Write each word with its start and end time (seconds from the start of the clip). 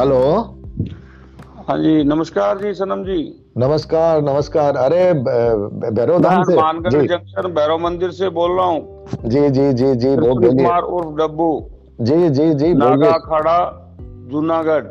Hello. 0.00 0.20
हाँ 1.68 1.76
जी 1.78 2.04
नमस्कार 2.04 2.58
जी 2.58 2.72
सनम 2.74 3.02
जी। 3.04 3.16
नमस्कार 3.58 4.20
नमस्कार। 4.22 4.76
अरे 4.76 5.02
भैरवधाम 5.14 6.42
से 6.42 6.54
मानगढ़ 6.56 6.92
जंक्शन 6.92 7.48
भैरव 7.48 7.78
मंदिर 7.78 8.10
से 8.10 8.28
बोल 8.28 8.56
रहा 8.56 8.66
हूँ। 8.66 9.04
जी 9.24 9.50
जी 9.50 9.72
जी 9.72 9.94
जी 9.96 10.14
कुमार 10.16 10.82
उर्फ़ 10.82 11.10
डब्बू। 11.16 11.48
जी 12.00 12.28
जी 12.30 12.54
जी 12.54 12.72
नागा 12.74 13.10
खड़ा 13.26 13.58
जूनागढ़। 14.30 14.86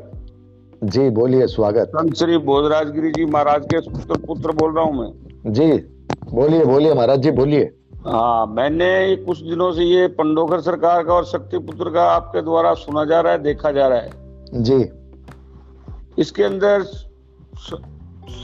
जी 0.85 1.09
बोलिए 1.09 1.47
स्वागत। 1.47 1.91
संत 1.95 2.13
श्री 2.15 2.37
भोजराजगिरी 2.51 3.11
जी 3.11 3.25
महाराज 3.25 3.65
के 3.65 3.79
पुत्र 3.89 4.19
पुत्र 4.27 4.51
बोल 4.51 4.75
रहा 4.75 4.85
हूँ 4.85 4.95
मैं। 4.99 5.51
जी 5.53 5.71
बोलिए 6.33 6.65
बोलिए 6.65 6.93
महाराज 6.93 7.19
जी 7.19 7.31
बोलिए। 7.31 7.63
हाँ 8.05 8.45
मैंने 8.51 9.15
कुछ 9.15 9.41
दिनों 9.41 9.71
से 9.71 9.83
ये 9.83 10.07
पंडोकर 10.21 10.61
सरकार 10.61 11.03
का 11.03 11.13
और 11.13 11.25
शक्ति 11.25 11.59
पुत्र 11.59 11.89
का 11.89 12.09
आपके 12.11 12.41
द्वारा 12.41 12.73
सुना 12.85 13.05
जा 13.05 13.21
रहा 13.21 13.33
है 13.33 13.43
देखा 13.43 13.71
जा 13.71 13.87
रहा 13.87 13.99
है। 13.99 14.17
जी। 14.53 14.83
इसके 16.19 16.43
अंदर 16.43 16.83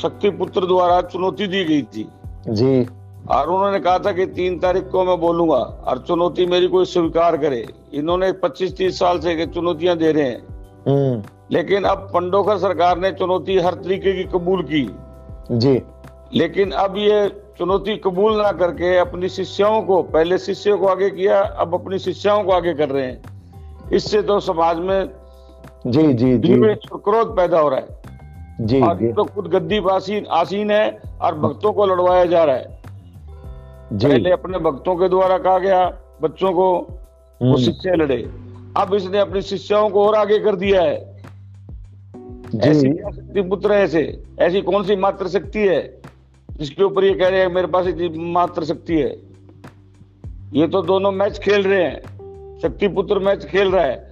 शक्ति 0.01 0.29
पुत्र 0.29 0.65
द्वारा 0.65 1.01
चुनौती 1.01 1.47
दी 1.47 1.65
गई 1.65 1.81
थी। 1.81 2.09
जी। 2.47 2.87
और 3.31 3.49
उन्होंने 3.49 3.79
कहा 3.79 3.99
था 3.99 4.11
कि 4.11 4.25
तीन 4.25 4.59
तारीख 4.59 4.87
को 4.87 5.03
मैं 5.03 5.19
बोलूँगा 5.19 5.55
और 5.55 6.05
चुनौती 6.07 6.45
मेरी 6.45 6.67
कोई 6.67 6.85
स्वीकार 6.85 7.37
करे। 7.37 7.67
इन्होंने 7.93 8.31
25-30 8.31 8.99
साल 8.99 9.19
से 9.19 9.45
चुनौतियाँ 9.45 9.97
दे 9.97 10.11
रहे 10.11 10.23
हैं। 10.23 10.47
हम्म। 10.87 11.23
लेकिन 11.51 11.83
अब 11.83 11.97
पंडोकर 11.97 12.57
सरकार 12.57 12.97
ने 12.97 13.11
चुनौती 13.11 13.57
हर 13.57 13.73
तरीके 13.73 14.13
की 14.13 14.23
कबूल 14.23 14.63
की। 14.63 14.95
जी। 15.51 15.81
लेकिन 16.33 16.71
अब 16.71 16.97
ये 16.97 17.41
चुनौती 17.57 17.97
कबूल 17.97 18.41
ना 18.41 18.51
करके 18.51 18.97
अपनी 18.97 19.29
शिष्याओं 19.29 19.81
को 19.81 20.03
पहले 20.03 20.37
शिष्यों 20.37 20.77
को 20.77 20.87
आगे 20.87 21.09
किया 21.09 21.41
अब 21.41 21.73
अपनी 21.73 21.99
शिष्याओं 21.99 22.43
को 22.43 22.51
आगे 22.51 22.73
कर 22.73 22.89
रहे 22.89 23.05
हैं। 23.05 23.23
इससे 23.93 24.21
तो 24.21 24.39
समाज 24.39 24.77
में 24.77 25.09
जी 25.87 26.13
जी 26.13 26.37
जी। 26.37 26.57
क्रोध 26.75 27.35
पैदा 27.35 27.59
हो 27.59 27.69
रहा 27.69 27.79
है। 27.79 28.01
जी 28.61 28.81
और 28.81 28.95
तो 28.95 29.23
खुद 29.23 29.47
गद्दी 29.47 29.79
आसीन 29.91 30.25
आसीन 30.25 30.71
है 30.71 30.99
और 31.21 31.39
भक्तों 31.39 31.73
को 31.73 31.85
लड़वाया 31.85 32.25
जा 32.25 32.43
रहा 32.43 32.55
है। 32.55 32.81
जी। 33.93 34.07
पहले 34.07 34.31
अपने 34.31 34.57
भक्तों 34.57 34.95
के 34.95 35.09
द्वारा 35.09 35.37
कहा 35.37 35.59
गया 35.59 35.97
बच्चों 36.21 36.53
को 36.53 36.71
वो 36.71 36.97
हम्म। 37.41 37.57
शिष्य 37.57 37.95
लड़े। 37.95 38.31
अब 38.77 38.93
इसने 38.93 39.19
अपनी 39.19 39.41
शिष्याओं 39.41 39.89
को 39.89 40.07
और 40.07 40.15
आगे 40.15 40.39
कर 40.39 40.55
दिया 40.55 40.81
है। 40.81 41.23
ऐसी 42.61 42.93
शक्ति 42.93 43.41
पुत्र 43.41 43.71
ऐसे? 43.71 44.23
ऐसी 44.39 44.61
कौन 44.61 44.83
सी 44.83 44.95
मात्र 44.95 45.27
शक्ति 45.27 45.59
है? 45.59 46.01
जिसके 46.51 46.83
ऊपर 46.83 47.03
ये 47.03 47.13
कह 47.13 47.27
रहे 47.27 47.39
हैं 47.39 47.47
मेरे 47.47 47.67
पास 47.67 47.85
मात्र 48.17 48.63
शक्ति 48.63 48.93
है। 48.93 49.17
ये 50.53 50.67
तो 50.67 50.81
दोनों 50.81 51.11
मैच 51.11 51.39
खेल 51.39 51.63
रहे 51.63 51.83
हैं। 51.83 52.01
शक्ति 52.59 52.87
पुत्र 52.87 53.19
मैच 53.19 53.45
खेल 53.45 53.71
रहा 53.71 53.85
है। 53.85 54.04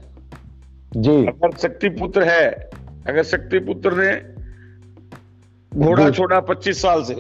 जी। 0.97 1.25
अगर 1.25 1.57
शक्ति 1.57 1.89
पुत्र 1.89 2.23
है 2.23 2.69
अगर 3.07 3.23
शक्ति 3.23 3.59
पुत्र 3.59 3.93
ने 3.93 4.33
घोड़ा 5.85 6.09
छोड़ा 6.09 6.39
पच्चीस 6.39 6.81
साल 6.81 7.03
से 7.03 7.15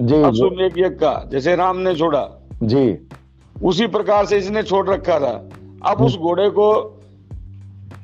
जी 0.00 0.22
अश्वमेघ 0.22 0.72
एक 0.72 0.78
यज्ञ 0.78 0.88
का 0.88 1.28
जैसे 1.32 1.56
राम 1.56 1.76
ने 1.76 1.94
छोड़ा 1.94 2.48
जी। 2.62 2.98
उसी 3.62 3.86
प्रकार 3.86 4.26
से 4.26 4.38
इसने 4.38 4.62
छोड़ 4.62 4.88
रखा 4.88 5.18
था। 5.20 5.50
अब 5.86 6.00
उस 6.00 6.16
घोड़े 6.16 6.50
को 6.50 7.00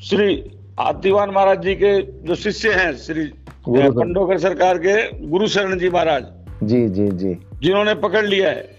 श्री 0.02 0.50
आतिवान 0.80 1.30
महाराज 1.30 1.62
जी 1.62 1.74
के 1.74 2.02
जो 2.02 2.34
शिष्य 2.34 2.72
हैं 2.72 2.96
श्री 2.96 3.24
खंडोकर 3.68 4.38
सरकार 4.38 4.78
के 4.78 5.26
गुरु 5.28 5.46
शरण 5.46 5.78
जी 5.78 5.90
महाराज 5.90 6.24
जी 6.62 6.88
जी 6.88 7.08
जी। 7.08 7.38
जिन्होंने 7.62 7.94
पकड़ 7.94 8.26
लिया 8.26 8.50
है। 8.50 8.78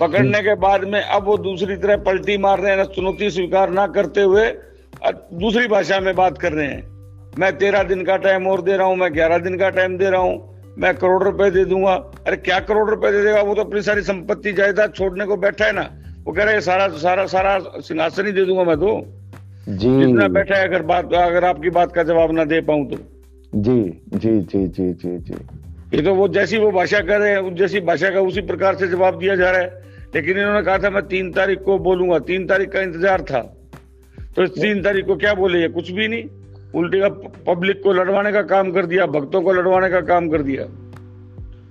पकड़ने 0.00 0.42
के 0.42 0.54
बाद 0.54 0.84
में 0.84 1.02
अब 1.02 1.24
वो 1.24 1.36
दूसरी 1.38 1.76
तरह 1.76 1.96
पलटी 1.96 2.38
मार 2.38 2.60
रहे 2.60 2.76
हैं 2.76 2.84
चुनौती 2.84 3.30
स्वीकार 3.30 3.70
ना 3.70 3.86
करते 3.86 4.22
हुए 4.22 4.46
दूसरी 5.02 5.66
भाषा 5.68 6.00
में 6.00 6.14
बात 6.14 6.38
कर 6.38 6.52
रहे 6.52 6.66
हैं। 6.66 6.82
मैं 7.38 7.56
तेरह 7.58 7.82
दिन 7.82 8.04
का 8.04 8.16
टाइम 8.16 8.46
और 8.46 8.62
दे 8.62 8.76
रहा 8.76 8.86
हूँ 8.86 8.96
मैं 8.96 9.12
ग्यारह 9.14 9.38
दिन 9.38 9.58
का 9.58 9.68
टाइम 9.70 9.96
दे 9.98 10.10
रहा 10.10 10.20
हूँ 10.20 10.74
मैं 10.78 10.94
करोड़ 10.94 11.22
रुपए 11.22 11.50
दे 11.50 11.64
दूँगा। 11.64 11.92
अरे 12.26 12.36
क्या 12.36 12.58
करोड़ 12.60 12.88
रुपए 12.90 13.10
दे 13.12 13.22
देगा? 13.22 13.40
वो 13.42 13.54
तो 13.54 13.60
अपनी 13.60 13.82
सारी 13.82 14.02
संपत्ति 14.02 14.52
जायदाद 14.52 14.92
छोड़ने 14.92 15.26
को 15.26 15.36
बैठा 15.36 15.64
है 15.64 15.72
ना। 15.72 15.88
वो 16.26 16.32
कह 16.32 16.44
रहे 16.44 16.60
सारा 16.60 16.88
सारा 16.88 17.26
सारा 17.26 17.58
सिंहासन 17.80 18.26
ही 18.26 18.32
दे 18.32 18.44
दूँगा 18.44 18.64
मैं 18.64 18.76
तो। 18.76 19.00
जी। 19.68 19.98
जितना 20.00 20.28
बैठा 20.28 20.56
है 20.56 20.68
अगर 20.68 20.82
बात 20.82 21.14
अगर 21.14 21.44
आपकी 21.44 21.70
बात 21.70 21.92
का 21.92 22.02
जवाब 22.02 22.32
ना 22.32 22.44
दे 22.44 22.60
पाऊँ 22.60 22.86
तो। 22.90 22.96
जी 23.52 23.80
जी 24.14 24.40
जी 24.40 24.66
जी 24.68 24.92
जी 24.92 25.18
जी। 25.18 25.34
ये 25.94 26.02
तो 26.02 26.14
वो 26.14 26.28
जैसी 26.28 26.58
वो 26.58 26.70
भाषा 26.70 27.00
कर 27.00 27.20
रहे 27.20 27.32
हैं 27.32 27.54
जैसी 27.54 27.80
भाषा 27.80 28.10
का 28.10 28.20
उसी 28.20 28.40
प्रकार 28.42 28.76
से 28.76 28.88
जवाब 28.88 29.18
दिया 29.18 29.36
जा 29.36 29.50
रहा 29.50 29.60
है। 29.60 29.82
लेकिन 30.14 30.38
इन्होंने 30.38 30.62
कहा 30.62 30.78
था 30.78 30.90
मैं 30.90 31.02
तीन 31.02 31.30
तारीख 31.32 31.62
को 31.62 31.78
बोलूँगा। 31.78 32.18
तीन 32.18 32.46
तारीख 32.46 32.70
का 32.70 32.80
इंतज़ार 32.80 33.22
था। 33.22 33.40
तो 34.36 34.46
तीन 34.46 34.82
तारीख 34.82 35.06
को 35.06 35.16
क्या 35.16 35.34
बोले 35.34 35.60
ये? 35.60 35.68
कुछ 35.68 35.90
भी 35.90 36.08
नहीं। 36.08 36.24
उल्टी 36.74 37.00
का 37.00 37.08
पब्लिक 37.46 37.82
को 37.82 37.92
लड़वाने 37.92 38.32
का 38.32 38.42
काम 38.44 38.70
कर 38.72 38.86
दिया 38.86 39.06
भक्तों 39.08 39.42
को 39.42 39.52
लड़वाने 39.52 39.88
का 39.90 40.00
काम 40.02 40.28
कर 40.28 40.42
दिया। 40.42 40.64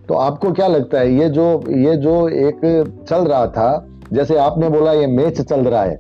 तो 0.08 0.14
आपको 0.18 0.52
क्या 0.52 0.68
लगता 0.68 1.00
है 1.00 1.14
ये 1.14 1.30
जो 1.30 1.46
ये 1.78 1.96
जो 1.98 2.14
एक 2.30 2.62
चल 3.10 3.28
रहा 3.28 3.46
था 3.48 3.70
जैसे 4.14 4.38
आपने 4.38 4.70
बोला 4.70 4.94
ये 4.94 5.08
मैच 5.10 5.42
चल 5.42 5.60
रहा 5.60 5.84
है 5.84 5.96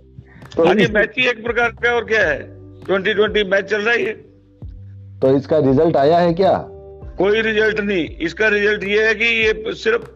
तो 0.55 0.65
हाँ 0.65 0.73
मैच 0.93 1.13
ही 1.17 1.27
एक 1.29 1.43
प्रकार 1.43 1.69
का 1.83 1.93
और 1.95 2.05
क्या 2.05 2.27
है? 2.27 2.39
ट्वेंटी 2.85 3.13
ट्वेंटी 3.13 3.43
मैच 3.43 3.65
चल 3.65 3.81
रहा 3.81 3.93
है 3.93 4.13
तो 5.19 5.35
इसका 5.37 5.57
रिज़ल्ट 5.59 5.97
आया 5.97 6.17
है 6.19 6.33
क्या? 6.33 6.53
कोई 7.17 7.41
रिज़ल्ट 7.41 7.79
नहीं। 7.79 8.07
इसका 8.21 8.47
रिज़ल्ट 8.47 8.83
ये 8.83 9.07
है 9.07 9.13
कि 9.15 9.25
ये 9.25 9.73
सिर्फ़ 9.73 10.09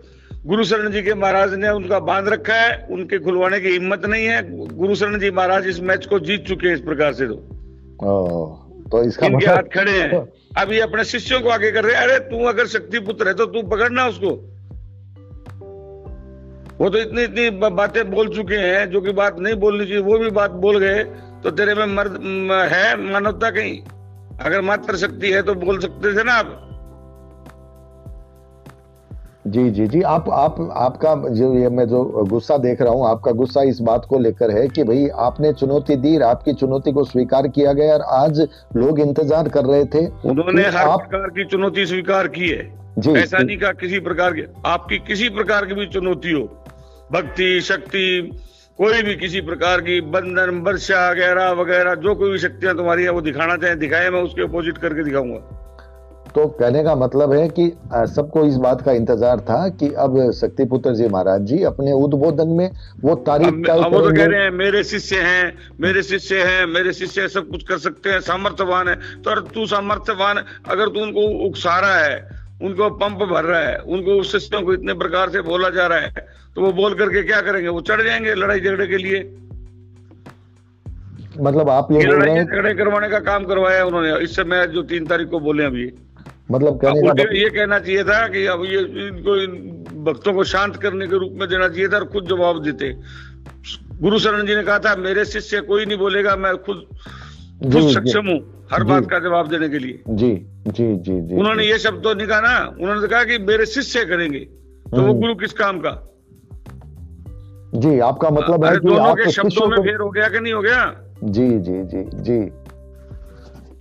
गुरु 0.47 0.63
शरण 0.63 0.91
जी 0.91 1.01
के 1.01 1.13
महाराज 1.13 1.53
ने 1.53 1.69
उनका 1.69 1.99
बाँध 1.99 2.27
रखा 2.29 2.53
है 2.53 2.87
उनके 2.91 3.17
खुलवाने 3.19 3.59
की 3.59 3.69
हिम्मत 3.69 4.05
नहीं 4.05 4.25
है। 4.25 4.67
गुरु 4.75 4.95
शरण 4.95 5.19
जी 5.19 5.31
महाराज 5.31 5.67
इस 5.67 5.79
मैच 5.79 6.05
को 6.05 6.19
जीत 6.19 6.45
चुके 6.47 6.67
हैं 6.67 6.75
इस 6.75 6.81
प्रकार 6.81 7.13
से 7.13 7.27
तो। 7.27 7.35
तो 8.91 9.03
इसका 9.03 9.25
इनके 9.25 9.37
मतलब... 9.37 9.49
हाथ 9.49 9.63
खड़े 9.73 9.91
हैं। 9.91 10.19
अब 10.57 10.71
ये 10.71 10.79
अपने 10.79 11.03
शिष्यों 11.03 11.41
को 11.41 11.49
आगे 11.49 11.71
कर 11.71 11.83
रहे 11.83 11.95
हैं। 11.95 12.01
अरे 12.01 12.19
तू 12.19 12.43
अगर 12.43 12.67
शक्ति 12.67 12.99
पुत्र 12.99 13.27
है 13.27 13.33
तो 13.33 13.45
तू 13.45 13.61
पकड़ना 13.61 14.05
उसको। 14.07 14.29
वो 16.79 16.89
तो 16.89 16.97
इतनी 16.97 17.23
इतनी 17.23 17.49
बातें 17.69 18.09
बोल 18.11 18.29
चुके 18.29 18.55
हैं 18.55 18.89
जो 18.91 19.01
कि 19.01 19.11
बात 19.11 19.39
नहीं 19.39 19.55
बोलनी 19.55 19.85
चाहिए 19.85 20.01
वो 20.01 20.17
भी 20.17 20.29
बात 20.29 20.51
बोल 20.51 20.79
गए 20.79 21.03
तो 21.43 21.51
तेरे 21.51 21.75
में 21.75 21.85
मर्द 21.85 22.19
है 22.73 22.95
मानवता 23.11 23.49
कहीं? 23.49 23.79
अगर 24.45 24.61
मात्र 24.61 24.97
शक्ति 24.97 25.31
है 25.31 25.41
तो 25.41 25.55
बोल 25.55 25.79
सकते 25.79 26.17
थे 26.17 26.23
ना 26.23 26.33
आप। 26.33 26.63
जी 29.47 29.69
जी 29.71 29.85
जी। 29.87 30.01
आप 30.03 30.29
आप 30.29 30.55
आपका 30.77 31.13
जो 31.29 31.53
ये 31.55 31.69
मैं 31.69 31.87
जो 31.87 32.03
गुस्सा 32.29 32.57
देख 32.57 32.81
रहा 32.81 32.93
हूँ 32.93 33.07
आपका 33.07 33.31
गुस्सा 33.33 33.61
इस 33.63 33.79
बात 33.81 34.05
को 34.05 34.19
लेकर 34.19 34.51
है 34.51 34.67
कि 34.67 34.83
भाई 34.83 35.07
आपने 35.25 35.51
चुनौती 35.53 35.95
दी 35.97 36.17
आपकी 36.23 36.53
चुनौती 36.53 36.91
को 36.91 37.03
स्वीकार 37.05 37.47
किया 37.49 37.73
गया 37.73 37.93
और 37.93 38.01
आज 38.15 38.39
लोग 38.77 38.99
इंतज़ार 38.99 39.49
कर 39.49 39.65
रहे 39.65 39.85
थे 39.85 40.05
उन्होंने 40.25 40.63
हर 40.63 40.87
आप... 40.87 40.99
प्रकार 41.01 41.29
की 41.29 41.45
चुनौती 41.45 41.85
स्वीकार 41.85 42.27
की 42.29 42.49
है। 42.49 42.63
जी 42.99 43.11
ऐसा 43.13 43.37
नहीं 43.37 43.57
का 43.57 43.71
किसी 43.75 43.99
प्रकार 44.01 44.33
की 44.33 44.43
आपकी 44.65 44.97
किसी 45.07 45.29
प्रकार 45.29 45.65
की 45.65 45.73
भी 45.73 45.85
चुनौती 45.87 46.31
हो 46.31 46.43
भक्ति 47.11 47.49
शक्ति 47.61 48.05
कोई 48.79 49.01
भी 49.01 49.15
किसी 49.15 49.41
प्रकार 49.43 49.81
की 49.81 49.99
बंधन 50.09 50.61
वर्षा 50.67 51.09
वगैरह 51.11 51.51
वगैरह 51.61 51.95
जो 51.97 52.15
कोई 52.15 52.31
भी 52.31 52.37
शक्तियाँ 52.39 52.75
तुम्हारी 52.75 53.03
है 53.03 53.09
वो 53.09 53.21
दिखाना 53.23 53.55
चाहे 53.57 53.75
दिखाए 53.77 54.09
मैं 54.09 54.21
उसके 54.21 54.43
अपोजिट 54.43 54.77
करके 54.77 55.03
दिखाऊँगा। 55.03 55.63
तो 56.37 56.45
कहने 56.49 56.83
का 56.83 56.93
मतलब 56.95 57.31
है 57.33 57.47
कि 57.49 57.63
सबको 58.07 58.43
इस 58.45 58.55
बात 58.55 58.81
का 58.81 58.91
इंतज़ार 58.91 59.39
था 59.39 59.57
कि 59.69 59.87
अब 59.99 60.17
शक्तिपुत्र 60.31 60.93
जी 60.95 61.07
महाराज 61.07 61.41
जी 61.41 61.61
अपने 61.63 61.91
उद्बोधन 61.93 62.47
में 62.49 62.69
वो 63.01 63.15
तारीख 63.29 63.53
वो 63.69 64.01
तो 64.01 64.15
कह 64.15 64.25
रहे 64.25 64.43
हैं 64.43 64.51
मेरे 64.53 64.83
शिष्य 64.83 65.21
हैं 65.21 65.73
मेरे 65.81 66.03
शिष्य 66.03 66.43
हैं 66.43 66.65
मेरे 66.67 66.93
शिष्य 66.93 67.27
सब 67.27 67.49
कुछ 67.49 67.63
कर 67.63 67.77
सकते 67.79 68.09
हैं 68.09 68.19
सामर्थ्यवान 68.21 68.87
है। 68.87 68.95
तो 69.17 69.39
तू 69.49 69.65
सामर्थ्यवान 69.65 70.43
अगर 70.67 70.87
तू 70.87 71.01
उनको 71.01 71.27
उकसा 71.47 71.79
रहा 71.79 71.97
है 71.97 72.15
उनको 72.61 72.89
पंप 72.99 73.23
भर 73.25 73.43
रहा 73.43 73.61
है 73.61 73.77
उनको 73.79 74.19
उस 74.19 74.31
शिष्यों 74.31 74.61
को 74.61 74.73
इतने 74.73 74.93
प्रकार 74.95 75.29
से 75.29 75.41
बोला 75.43 75.69
जा 75.71 75.87
रहा 75.87 75.99
है 75.99 76.25
तो 76.55 76.61
वो 76.61 76.71
बोल 76.75 76.93
करके 76.95 77.23
क्या 77.23 77.41
करेंगे? 77.41 77.67
वो 77.69 77.81
चढ़ 77.83 78.01
जाएँगे 78.03 78.35
लड़ाई 78.35 78.59
झगड़े 78.59 78.87
के 78.87 78.97
लिए। 78.97 79.19
मतलब 81.41 81.69
आप 81.69 81.91
ये 81.91 82.03
लड़ाई 82.03 82.43
झगड़े 82.43 82.73
करवाने 82.75 83.09
का 83.09 83.19
काम 83.25 83.45
करवाया 83.45 83.85
उन्होंने। 83.85 84.17
इससे 84.23 84.43
मैं 84.45 84.65
जो 84.71 84.81
तीन 84.85 85.05
तारीख 85.05 85.29
को 85.29 85.39
बोले 85.41 85.65
अभी। 85.65 85.93
मतलब 86.51 86.79
कहने 86.81 87.01
का 87.01 87.07
मतलब... 87.07 87.33
ये 87.35 87.49
कहना 87.49 87.79
चाहिए 87.79 88.03
था 88.03 88.27
कि 88.27 88.45
अब 88.47 88.63
ये 88.65 88.79
इनको 89.07 89.35
इन 89.37 89.51
भक्तों 90.03 90.33
को 90.33 90.43
शांत 90.45 90.75
करने 90.77 91.07
के 91.07 91.17
रूप 91.17 91.31
में 91.39 91.47
देना 91.49 91.67
चाहिए 91.67 91.87
था 91.87 91.97
और 91.97 92.05
खुद 92.07 92.27
जवाब 92.29 92.61
देते। 92.63 92.93
गुरु 94.01 94.19
शरण 94.19 94.45
जी 94.47 94.55
ने 94.55 94.63
कहा 94.63 94.79
था 94.79 94.95
मेरे 94.97 95.25
शिष्य 95.25 95.61
कोई 95.63 95.85
नहीं 95.85 95.97
बोलेगा 95.97 96.35
मैं 96.35 96.55
खुद 96.63 96.85
खुद 97.63 97.89
सक्षम 97.91 98.27
हूँ 98.27 98.39
हर 98.71 98.83
बात 98.83 99.09
का 99.11 99.19
जवाब 99.19 99.47
देने 99.49 99.69
के 99.69 99.79
लिए। 99.79 100.03
जी 100.11 100.33
जी 100.67 100.87
जी 100.97 101.19
जी 101.21 101.35
उन्होंने 101.35 101.65
ये 101.65 101.77
शब्द 101.79 102.03
तो 102.03 102.13
नहीं 102.13 102.27
कहा 102.27 102.39
ना 102.41 102.57
उन्होंने 102.81 103.07
कहा 103.07 103.23
कि 103.23 103.37
मेरे 103.43 103.65
शिष्य 103.67 104.05
करेंगे 104.05 104.39
तो 104.39 105.01
वो 105.01 105.07
हम्म। 105.07 105.19
गुरु 105.19 105.35
किस 105.35 105.53
काम 105.53 105.79
का? 105.79 105.91
जी 107.75 107.99
आपका 108.01 108.29
मतलब 108.29 108.65
है 108.65 108.71
कि 108.71 108.87
दोनों 108.87 109.13
के 109.15 109.31
शब्दों 109.31 109.67
में 109.67 109.77
फेर 109.77 109.99
हो 110.01 110.09
गया 110.09 110.27
कि 110.29 110.39
नहीं 110.39 110.53
हो 110.53 110.61
गया? 110.61 110.79
जी 111.23 111.47
जी 111.59 111.83
जी 111.85 112.03
जी। 112.21 112.39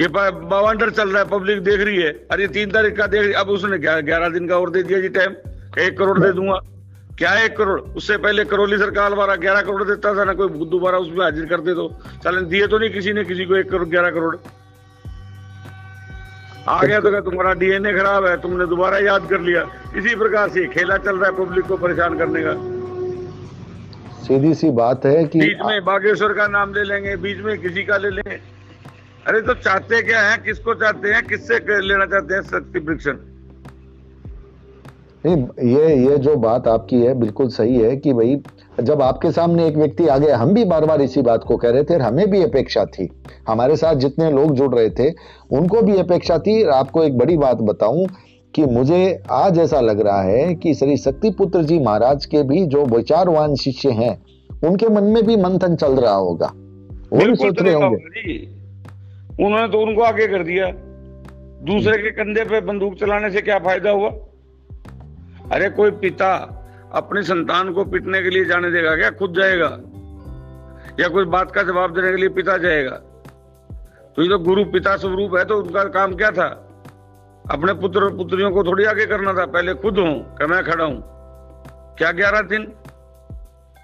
ये 0.01 0.09
बवंडर 0.09 0.91
चल 0.91 1.09
रहा 1.09 1.23
है 1.23 1.29
पब्लिक 1.29 1.61
देख 1.65 1.81
रही 1.81 1.99
है। 1.99 2.11
अरे 2.31 2.47
तीन 2.49 2.71
तारीख 2.71 2.97
का 2.97 3.07
देख 3.07 3.21
रही 3.21 3.33
अब 3.35 3.49
उसने 3.51 3.79
ग्यारह 3.79 4.29
दिन 4.31 4.49
का 4.49 4.57
और 4.59 4.71
दे 4.71 4.83
दिया 4.83 5.01
जी 5.01 5.09
टाइम 5.11 5.35
एक 5.81 5.99
करोड़ 5.99 6.19
दे 6.19 6.33
दूँगा। 6.33 6.59
क्या 7.19 7.33
एक 7.41 7.57
करोड़? 7.57 7.81
उससे 7.81 8.17
पहले 8.19 8.45
करोली 8.45 8.79
सरकार 8.79 9.15
वाला 9.15 9.35
ग्यारह 9.37 9.61
करोड़ 9.63 9.85
देता 9.85 10.15
था 10.15 10.25
ना 10.25 10.33
कोई 10.35 10.67
दोबारा 10.69 10.99
उसमें 10.99 11.23
हाजिर 11.25 11.47
कर 11.47 11.61
दे 11.61 11.75
तो। 11.75 11.89
चल 12.25 12.41
दिए 12.45 12.67
तो 12.67 12.79
नहीं 12.79 12.91
किसी 12.91 13.13
ने 13.13 13.25
किसी 13.25 13.45
को 13.45 13.57
एक 13.57 13.71
करोड़ 13.71 13.89
ग्यारह 13.89 14.11
करोड़। 14.11 14.37
आ 16.69 16.83
गया 16.83 17.01
तो 17.01 17.11
क्या 17.11 17.21
तुम्हारा 17.23 17.53
डीएनए 17.55 17.93
खराब 17.93 18.27
है? 18.27 18.37
तुमने 18.41 18.67
दोबारा 18.67 18.99
याद 19.01 19.29
कर 19.31 19.41
लिया। 19.41 19.63
इसी 19.97 20.15
प्रकार 20.15 20.49
से 20.49 20.67
खेला 20.69 20.97
चल 20.99 21.17
रहा 21.17 21.31
है 21.31 21.37
पब्लिक 21.37 21.65
को 21.67 21.77
परेशान 21.77 22.19
करने 22.19 22.43
का। 22.45 22.53
सीधी 24.23 24.53
सी 24.55 24.71
बात 24.75 25.07
है 25.07 25.25
कि 25.25 25.41
बीच 25.41 25.65
में 25.67 25.85
बागेश्वर 25.85 26.33
का 26.33 26.47
नाम 26.49 26.75
ले 26.75 26.85
लेंगे 26.85 27.17
बीच 27.19 27.39
में 27.41 27.59
किसी 27.59 27.85
का 27.85 27.97
ले 27.97 28.11
लेंगे 28.11 28.39
अरे 29.27 29.41
तो 29.41 29.55
चाहते 29.55 30.01
क्या 30.03 30.21
है? 30.21 30.37
किसको 30.39 30.75
चाहते 30.75 31.09
हैं? 31.09 31.23
किससे 31.27 31.59
लेना 31.81 32.05
चाहते 32.07 32.35
हैं 32.35 32.43
शक्ति 32.43 32.81
परीक्षण 32.81 33.17
नहीं 35.25 35.71
ये 35.71 35.97
ये 36.09 36.17
जो 36.19 36.35
बात 36.37 36.69
आपकी 36.69 36.97
है 36.97 37.15
बिल्कुल 37.15 37.49
सही 37.49 37.77
है 37.77 37.97
कि 37.97 38.13
भाई 38.13 38.37
जब 38.81 39.03
आपके 39.03 39.31
सामने 39.33 39.67
एक 39.69 39.77
व्यक्ति 39.77 40.07
आ 40.07 40.19
गया 40.19 40.37
हम 40.37 40.53
भी 40.55 40.65
बार 40.65 40.85
बार 40.85 41.03
इसी 41.03 41.23
बात 41.23 41.45
को 41.45 41.57
कह 41.57 41.71
रहे 41.71 41.85
थे 41.85 41.95
और 41.95 42.01
हमें 42.01 42.31
भी 42.31 42.43
अपेक्षा 42.43 42.85
थी। 42.85 43.09
हमारे 43.49 43.77
साथ 43.77 43.95
जितने 43.95 44.31
लोग 44.31 44.55
जुड़ 44.55 44.75
रहे 44.75 44.91
थे 44.91 45.11
उनको 45.51 45.83
भी 45.83 45.97
अपेक्षा 45.99 46.39
थी। 46.39 46.63
आपको 46.71 47.03
एक 47.03 47.19
बड़ी 47.19 47.37
बात 47.37 47.57
बताऊँ 47.63 48.07
कि 48.55 48.65
मुझे 48.65 49.23
आज 49.31 49.59
ऐसा 49.59 49.81
लग 49.81 50.01
रहा 50.01 50.23
है 50.23 50.55
कि 50.55 50.75
श्री 50.75 50.97
शक्ति 50.97 51.31
पुत्र 51.31 51.63
जी 51.63 51.79
महाराज 51.79 52.27
के 52.27 52.43
भी 52.43 52.65
जो 52.67 52.85
विचारवान 52.87 53.55
शिष्य 53.55 53.91
हैं 53.93 54.15
उनके 54.65 54.89
मन 54.89 55.05
में 55.05 55.25
भी 55.27 55.37
मंथन 55.37 55.77
चल 55.77 55.93
रहा 55.93 56.15
होगा। 56.15 56.53
वो 57.13 57.27
भी 57.27 57.35
सोच 57.35 57.63
रहे 57.63 57.75
होंगे। 57.75 58.55
उन्होंने 59.41 59.69
तो 59.69 59.81
उनको 59.81 60.03
आगे 60.03 60.27
कर 60.27 60.43
दिया। 60.43 60.67
दूसरे 61.65 61.99
के 61.99 62.11
कंधे 62.11 62.45
पे 62.45 62.61
बंदूक 62.61 62.95
चलाने 62.95 63.31
से 63.31 63.41
क्या 63.41 63.59
फ़ायदा 63.59 63.91
हुआ? 63.91 64.11
अरे 65.53 65.69
कोई 65.71 65.91
पिता 65.91 66.35
अपनी 66.93 67.23
संतान 67.23 67.73
को 67.73 67.85
पीटने 67.85 68.23
के 68.23 68.31
लिए 68.31 68.45
जाने 68.45 68.71
देगा 68.71 68.97
क्या? 68.97 69.11
खुद 69.11 69.35
जाएगा। 69.35 69.69
या 71.01 71.09
कोई 71.09 71.25
बात 71.25 71.51
का 71.51 71.63
जवाब 71.63 71.95
देने 71.95 72.11
के 72.11 72.17
लिए 72.17 72.29
पिता 72.29 72.59
जाएगा? 72.59 72.97
तो 74.17 74.23
ये 74.23 74.29
तो 74.29 74.39
गुरु 74.39 74.65
पिता 74.65 74.97
स्वरूप 74.97 75.37
है 75.37 75.45
तो 75.45 75.59
उनका 75.59 75.85
काम 75.85 76.15
क्या 76.15 76.31
था? 76.31 76.49
अपने 77.53 77.75
पुत्र 77.75 78.05
और 78.05 78.17
पुत्रियों 78.17 78.51
को 78.51 78.65
थोड़ी 78.65 78.85
आगे 78.85 79.07
करना 79.07 79.33
था। 79.33 79.47
पहले 79.47 79.75
खुद 79.75 79.99
हूँ 79.99 80.37
कि 80.37 80.47
मैं 80.47 80.65
खड़ा 80.65 80.85
हूँ? 80.85 81.03
क्या 81.99 82.13
ग्यारह 82.13 82.41
दिन? 82.41 82.73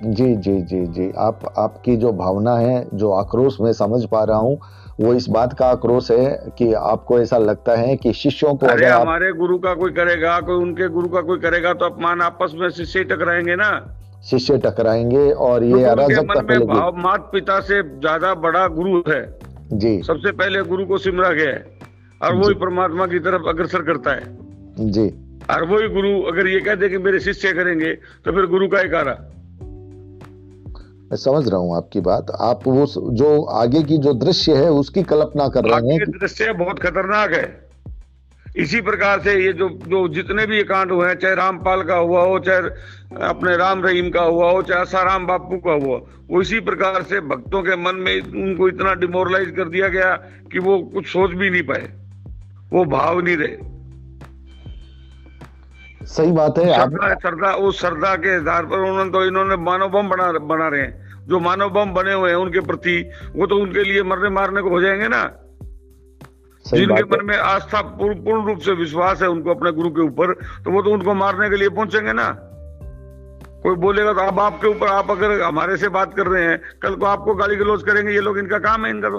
जी 0.04 0.36
जी 0.36 0.60
जी 0.62 0.86
जी। 0.86 1.12
आप, 1.18 1.40
आपकी 1.58 1.96
जो 1.96 2.12
भावना 2.12 2.56
है, 2.56 2.88
जो 2.94 3.12
आक्रोश 3.12 3.60
मैं 3.60 3.72
समझ 3.72 4.04
पा 4.04 4.24
रहा 4.24 4.38
हूँ 4.38 4.60
वो 5.02 5.14
इस 5.14 5.28
बात 5.28 5.52
का 5.58 5.66
आक्रोश 5.66 6.10
है 6.10 6.52
कि 6.58 6.72
आपको 6.72 7.18
ऐसा 7.20 7.38
लगता 7.38 7.76
है 7.76 7.96
कि 7.96 8.12
शिष्यों 8.12 8.54
को 8.54 8.66
अरे 8.66 8.86
हमारे 8.86 9.32
गुरु 9.32 9.58
का 9.58 9.74
कोई 9.74 9.92
करेगा 9.92 10.38
कोई 10.40 10.56
उनके 10.56 10.88
गुरु 10.88 11.08
का 11.08 11.20
कोई 11.20 11.38
करेगा 11.38 11.72
तो 11.72 11.84
अपमान 11.84 12.20
आपस 12.20 12.52
में 12.54 12.68
शिष्य 12.70 13.04
टकराएँगे 13.04 13.56
ना। 13.56 13.70
शिष्य 14.30 14.58
टकराएँगे 14.58 15.30
और 15.32 15.64
ये 15.64 15.84
अराजकता 15.84 16.40
फैलेगी 16.40 17.02
मात 17.02 17.28
पिता 17.32 17.60
से 17.60 17.82
ज़्यादा 17.82 18.34
बड़ा 18.34 18.66
गुरु 18.68 19.02
है। 19.08 19.22
जी। 19.72 20.02
सबसे 20.02 20.32
पहले 20.32 20.62
गुरु 20.62 20.84
को 20.86 20.98
सिमरा 20.98 21.32
गया 21.32 21.50
है 21.50 21.78
और 22.20 22.34
वही 22.34 22.54
परमात्मा 22.54 23.06
की 23.06 23.18
तरफ़ 23.18 23.48
अग्रसर 23.48 23.82
करता 23.82 24.10
है। 24.10 24.90
जी। 24.90 25.08
और 25.50 25.64
वही 25.64 25.88
गुरु 25.88 26.10
अगर 26.22 26.46
ये 26.46 26.60
कह 26.60 26.74
दे 26.74 26.88
कि 26.88 26.98
मेरे 26.98 27.20
शिष्य 27.20 27.52
करेंगे 27.52 27.92
तो 28.24 28.32
फिर 28.32 28.46
गुरु 28.46 28.68
का 28.68 28.78
आ 28.78 29.02
रहा 29.02 29.14
मैं 31.12 31.16
समझ 31.16 31.48
रहा 31.48 31.58
हूँ 31.60 31.76
आपकी 31.76 32.00
बात। 32.00 32.30
आप 32.40 32.60
वो 32.66 32.84
जो 33.12 33.42
आगे 33.54 33.82
की 33.82 33.96
जो 33.98 34.12
दृश्य 34.14 34.54
है 34.56 34.68
उसकी 34.72 35.02
कल्पना 35.02 35.48
कर 35.48 35.64
रहे 35.64 35.94
हैं 35.94 36.10
दृश्य 36.10 36.52
बहुत 36.52 36.78
खतरनाक 36.78 37.32
है। 37.32 37.44
इसी 38.56 38.80
प्रकार 38.80 39.20
से 39.20 39.34
ये 39.34 39.52
जो 39.52 39.68
जो 39.86 40.00
जितने 40.08 40.46
भी 40.46 40.62
कांड 40.64 40.92
हुए 40.92 41.08
हैं 41.08 41.14
चाहे 41.14 41.34
रामपाल 41.34 41.82
का 41.82 41.96
हुआ 41.96 42.24
हो 42.24 42.38
चाहे 42.38 42.60
अपने 43.28 43.56
राम 43.56 43.82
रहीम 43.84 44.10
का 44.10 44.22
हुआ 44.22 44.50
हो 44.50 44.62
चाहे 44.62 44.80
आसाराम 44.80 45.26
बापू 45.26 45.56
का 45.58 45.72
हुआ 45.84 45.98
वो 46.30 46.40
इसी 46.42 46.60
प्रकार 46.60 47.02
से 47.02 47.20
भक्तों 47.28 47.62
के 47.62 47.76
मन 47.76 48.00
में 48.00 48.20
उनको 48.20 48.68
इतना 48.68 48.94
डिमोरलाइज 48.94 49.50
कर 49.56 49.68
दिया 49.68 49.88
गया 49.88 50.14
कि 50.52 50.58
वो 50.58 50.78
कुछ 50.94 51.06
सोच 51.06 51.30
भी 51.30 51.50
नहीं 51.50 51.62
पाए। 51.62 51.88
वो 52.72 52.84
भाव 52.90 53.20
नहीं 53.20 53.36
रहे। 53.36 53.71
सही 56.06 56.32
बात 56.32 56.58
है 56.58 56.72
श्रद्धा 57.14 57.52
उस 57.54 57.80
श्रद्धा 57.80 58.14
के 58.16 58.36
आधार 58.36 58.66
पर 58.66 58.78
उन्होंने 58.78 59.10
तो 59.10 59.24
इन्होंने 59.24 59.56
मानव 59.56 59.88
बम 59.88 60.08
बना 60.08 60.32
बना 60.32 60.68
रहे 60.68 60.80
हैं। 60.80 61.26
जो 61.26 61.40
मानव 61.40 61.70
बम 61.70 61.92
बने 61.94 62.12
हुए 62.12 62.30
हैं 62.30 62.36
उनके 62.36 62.60
प्रति 62.60 63.10
वो 63.36 63.46
तो 63.46 63.56
उनके 63.56 63.84
लिए 63.84 64.02
मरने 64.02 64.28
मारने 64.28 64.62
को 64.62 64.68
हो 64.68 64.80
जाएँगे 64.80 65.08
ना 65.08 65.22
जिनके 66.64 67.02
मन 67.02 67.24
में 67.26 67.36
आस्था 67.36 67.80
पूर्ण 67.80 68.46
रूप 68.46 68.58
से 68.58 68.72
विश्वास 68.72 69.22
है 69.22 69.28
उनको 69.28 69.50
अपने 69.50 69.72
गुरु 69.72 69.90
के 69.90 70.02
ऊपर 70.02 70.32
तो 70.34 70.70
वो 70.70 70.82
तो 70.82 70.90
उनको 70.90 71.14
मारने 71.14 71.50
के 71.50 71.56
लिए 71.56 71.68
पहुँचेंगे 71.68 72.12
ना। 72.12 72.28
कोई 73.62 73.74
बोलेगा 73.76 74.12
तो 74.12 74.20
अब 74.20 74.40
आपके 74.40 74.68
ऊपर 74.68 74.86
आप 74.86 75.10
अगर 75.10 75.42
हमारे 75.42 75.76
से 75.76 75.88
बात 75.88 76.14
कर 76.14 76.26
रहे 76.26 76.44
हैं 76.44 76.60
कल 76.82 76.94
को 76.94 77.06
आपको 77.06 77.34
गाली 77.34 77.56
गलौज 77.56 77.82
करेंगे 77.82 78.12
ये 78.12 78.20
लोग 78.20 78.38
इनका 78.38 78.58
काम 78.58 78.84
है 78.84 78.90
इनका 78.90 79.08
तो। 79.08 79.18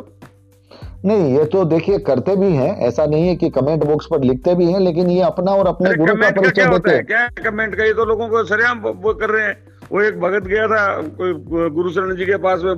नहीं 1.04 1.38
ये 1.38 1.46
तो 1.46 1.64
देखिए 1.66 1.98
करते 2.00 2.36
भी 2.36 2.52
हैं। 2.54 2.76
ऐसा 2.88 3.06
नहीं 3.06 3.28
है 3.28 3.36
कि 3.36 3.50
कमेंट 3.50 3.84
बॉक्स 3.84 4.06
पर 4.06 4.24
लिखते 4.24 4.56
भी 4.56 4.72
हैं 4.72 4.80
लेकिन 4.80 5.10
ये 5.10 5.22
अपना 5.24 5.52
और 5.52 5.68
अपने 5.68 5.94
गुरु 5.96 6.16
का 6.16 6.30
परिचय 6.32 6.66
देते 6.66 6.92
हैं? 6.92 7.06
क्या 7.06 7.28
कमेंट 7.44 7.76
का? 7.76 7.84
ये 7.84 7.94
तो 7.94 8.06
लोगों 8.06 8.28
को 8.30 8.44
सरेआम 8.46 8.80
वो 8.80 9.14
कर 9.14 9.30
रहे 9.30 9.46
हैं। 9.48 9.58
वो 9.92 10.02
एक 10.02 10.20
भगत 10.20 10.44
गया 10.44 10.68
था 10.68 11.02
कोई 11.18 11.34
गुरु 11.70 11.90
शरण 11.92 12.16
जी 12.16 12.26
के 12.26 12.38
पास 12.38 12.62
में 12.64 12.72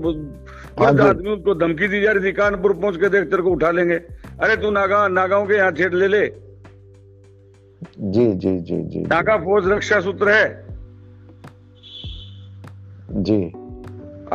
हाँ 0.79 0.87
आदमी 1.09 1.29
उसको 1.31 1.53
धमकी 1.55 1.87
दी 1.87 2.01
जा 2.01 2.11
रही 2.11 2.23
थी 2.23 2.31
कानपुर 2.31 2.73
पहुँच 2.73 2.97
के 2.97 3.09
देख 3.09 3.23
तेरे 3.23 3.41
को 3.41 3.51
उठा 3.51 3.71
लेंगे। 3.71 3.95
अरे 3.95 4.55
तू 4.55 4.71
नागा 4.71 5.07
नागाओं 5.07 5.45
के 5.45 5.55
यहाँ 5.55 5.71
छेड़ 5.71 5.93
ले 5.93 6.07
ले। 6.07 6.25
जी 7.99 8.25
जी 8.33 8.57
जी 8.59 8.81
जी। 8.83 8.99
नागा 9.01 9.37
फौज 9.37 9.67
रक्षा 9.67 9.99
सूत्र 9.99 10.29
है। 10.29 10.65
जी। 13.23 13.39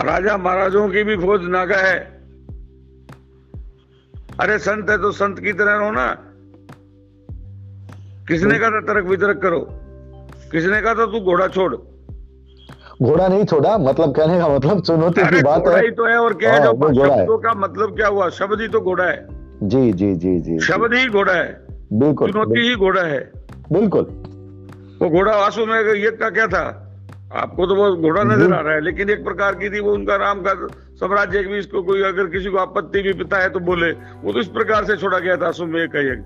राजा 0.00 0.36
महाराजों 0.36 0.88
की 0.88 1.02
भी 1.02 1.16
फौज 1.16 1.48
नागा 1.48 1.76
है। 1.78 2.09
अरे 4.40 4.58
संत 4.58 4.90
है 4.90 4.96
तो 4.98 5.10
संत 5.12 5.38
की 5.38 5.52
तरह 5.52 5.76
रहो 5.76 5.90
ना 5.90 6.06
किसने 8.28 8.58
कहा 8.58 8.70
था 8.70 8.80
तरक 8.82 9.04
वितरक 9.04 9.40
करो? 9.42 9.60
किसने 10.52 10.80
कहा 10.82 10.94
था 10.94 11.06
तू 11.06 11.20
घोड़ा 11.20 11.48
छोड़? 11.48 11.74
घोड़ा 13.02 13.28
नहीं 13.28 13.44
छोड़ा 13.44 13.76
मतलब 13.78 14.14
कहने 14.16 14.38
का 14.38 14.48
मतलब 14.48 14.80
चुनौती 14.80 15.22
की 15.28 15.42
बात 15.42 15.66
है। 15.68 15.80
ही 15.82 15.90
तो 15.90 16.06
है 16.06 16.16
और 16.16 16.34
क्या 16.34 16.52
है 16.52 16.58
हाँ, 16.58 16.66
शब्दों 16.66 17.38
का 17.38 17.54
मतलब 17.54 17.94
क्या 17.96 18.08
हुआ? 18.08 18.28
शब्द 18.30 18.60
ही 18.60 18.68
तो 18.68 18.80
घोड़ा 18.80 19.04
है। 19.04 19.26
जी 19.62 19.92
जी 19.92 20.14
जी 20.14 20.38
जी 20.40 20.58
शब्द 20.60 20.94
ही 20.94 21.08
घोड़ा 21.08 21.32
है। 21.32 21.66
बिल्कुल 21.92 22.32
चुनौती 22.32 22.68
ही 22.68 22.74
घोड़ा 22.76 23.02
है। 23.02 23.20
बिल्कुल। 23.72 24.04
वो 25.02 25.08
घोड़ा 25.10 25.32
आँसू 25.32 25.66
में 25.66 25.76
ये 25.94 26.10
का 26.10 26.30
क्या 26.30 26.46
था? 26.46 26.64
आपको 27.32 27.66
तो 27.66 27.74
वो 27.74 27.94
घोड़ा 27.96 28.22
नज़र 28.22 28.52
आ 28.52 28.60
रहा 28.60 28.74
है 28.74 28.80
लेकिन 28.80 29.10
एक 29.10 29.24
प्रकार 29.24 29.54
की 29.54 29.70
थी 29.70 29.80
वो 29.80 29.92
उनका 29.94 30.16
राम 30.16 30.42
का 30.42 30.52
साम्राज्य 31.00 31.42
भी 31.42 31.58
इसको 31.58 31.82
कोई 31.82 32.02
अगर 32.04 32.26
किसी 32.28 32.50
को 32.50 32.58
आपत्ति 32.58 33.02
भी 33.02 33.12
पिता 33.14 33.38
है 33.38 33.48
तो 33.50 33.60
बोले। 33.62 33.90
वो 34.22 34.32
तो 34.32 34.40
इस 34.40 34.48
प्रकार 34.54 34.84
से 34.84 34.96
छोड़ा 34.96 35.18
गया 35.18 35.36
था 35.36 35.46
आँसू 35.46 35.66
में 35.66 35.82
एक 35.82 36.24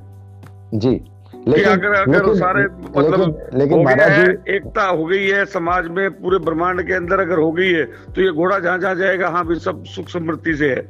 जी 0.74 1.00
लेकिन 1.48 1.64
अगर 1.64 1.94
अगर 1.94 2.34
सारे 2.34 2.64
मतलब 2.64 3.48
लेकिन, 3.54 3.58
लेकिन 3.58 3.78
हो 3.78 4.52
एकता 4.54 4.84
हो 4.84 5.04
गई 5.04 5.26
है 5.26 5.44
समाज 5.46 5.88
में 5.88 6.10
पूरे 6.12 6.38
ब्रह्मांड 6.44 6.82
के 6.82 6.92
अंदर 6.92 7.20
अगर 7.20 7.38
हो 7.38 7.50
गई 7.52 7.70
है 7.70 7.84
तो 7.84 8.22
ये 8.22 8.30
घोड़ा 8.32 8.58
जहाँ 8.58 8.78
जहाँ 8.78 8.94
जाएगा 8.94 9.28
हाँ 9.28 9.46
भी 9.46 9.54
सब 9.60 9.84
सुख 9.86 10.08
समृद्धि 10.08 10.54
से 10.54 10.68
है। 10.70 10.80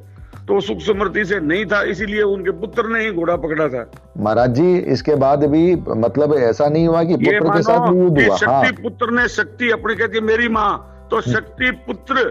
तो 0.47 0.61
सुख 0.61 0.81
समृद्धि 0.81 1.25
से 1.25 1.41
नहीं 1.41 1.65
था 1.67 1.83
इसीलिए 1.91 2.23
उनके 2.25 2.51
पुत्र 2.61 2.87
ने 2.89 3.05
ही 3.05 3.11
घोड़ा 3.13 3.37
पकड़ा 3.37 3.69
था। 3.69 3.85
महाराज 4.19 4.55
जी 4.55 4.77
इसके 4.95 5.15
बाद 5.17 5.45
भी 5.47 5.65
मतलब 5.99 6.35
ऐसा 6.37 6.69
नहीं 6.69 6.87
हुआ 6.89 7.03
कि 7.05 7.17
पुत्र 7.17 7.51
के 7.51 7.63
साथ 7.63 7.93
युद्ध 7.95 8.21
हुआ। 8.21 8.37
शक्ति 8.37 8.51
हाँ। 8.51 8.73
पुत्र 8.83 9.11
ने 9.11 9.29
शक्ति 9.29 9.71
अपने 9.71 9.95
कहती 9.95 10.19
है 10.19 10.25
मेरी 10.25 10.49
माँ 10.49 10.73
तो 11.11 11.17
हम्म। 11.17 11.33
शक्ति 11.33 11.71
पुत्र 11.87 12.31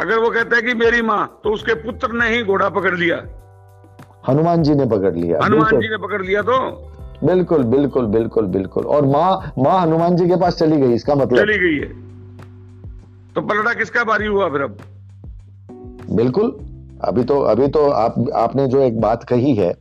अगर 0.00 0.18
वो 0.18 0.30
कहता 0.30 0.56
है 0.56 0.62
कि 0.62 0.74
मेरी 0.74 1.02
माँ 1.02 1.40
तो 1.44 1.50
उसके 1.50 1.74
पुत्र 1.74 2.12
ने 2.12 2.28
ही 2.28 2.42
घोड़ा 2.42 2.68
पकड़ 2.68 2.94
लिया। 2.94 3.16
हनुमान 4.28 4.62
जी 4.62 4.74
ने 4.74 4.86
पकड़ 4.86 5.14
लिया। 5.14 5.38
हनुमान 5.44 5.80
जी 5.80 5.88
ने 5.88 5.96
पकड़ 5.96 6.22
लिया 6.22 6.42
तो? 6.42 6.58
बिल्कुल 7.24 7.62
बिल्कुल 7.66 8.06
बिल्कुल 8.06 8.46
बिल्कुल। 8.46 8.84
और 8.86 9.06
माँ 9.06 9.52
माँ 9.58 9.80
हनुमान 9.80 10.16
जी 10.16 10.28
के 10.28 10.36
पास 10.36 10.58
चली 10.58 10.76
गई 10.76 10.94
इसका 10.94 11.14
मतलब? 11.14 11.38
चली 11.38 11.58
गई 11.58 11.76
है। 11.78 11.88
तो 13.34 13.40
पलटा 13.40 13.74
किसका 13.74 14.04
बारी 14.04 14.26
हुआ 14.26 14.48
फिर 14.48 14.62
अब? 14.62 14.78
बिल्कुल। 16.12 16.50
अभी 17.04 17.24
तो 17.24 17.40
अभी 17.40 17.68
तो 17.68 17.84
आप 17.90 18.14
आपने 18.36 18.66
जो 18.68 18.80
एक 18.82 19.00
बात 19.00 19.24
कही 19.24 19.54
है 19.54 19.72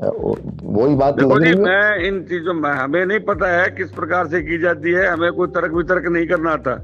वही 0.00 0.94
बात 0.94 1.14
देखो 1.14 1.38
जी 1.40 1.54
मैं 1.54 1.96
इन 2.06 2.22
चीज़ों 2.22 2.54
में 2.54 2.70
हमें 2.70 3.04
नहीं 3.06 3.20
पता 3.20 3.50
है 3.50 3.70
किस 3.70 3.90
प्रकार 3.90 4.26
से 4.28 4.40
की 4.42 4.58
जाती 4.58 4.92
है 4.92 5.06
हमें 5.06 5.32
कोई 5.32 5.48
तर्क 5.48 5.72
वितर्क 5.72 6.06
नहीं 6.08 6.26
करना 6.26 6.50
आता। 6.50 6.74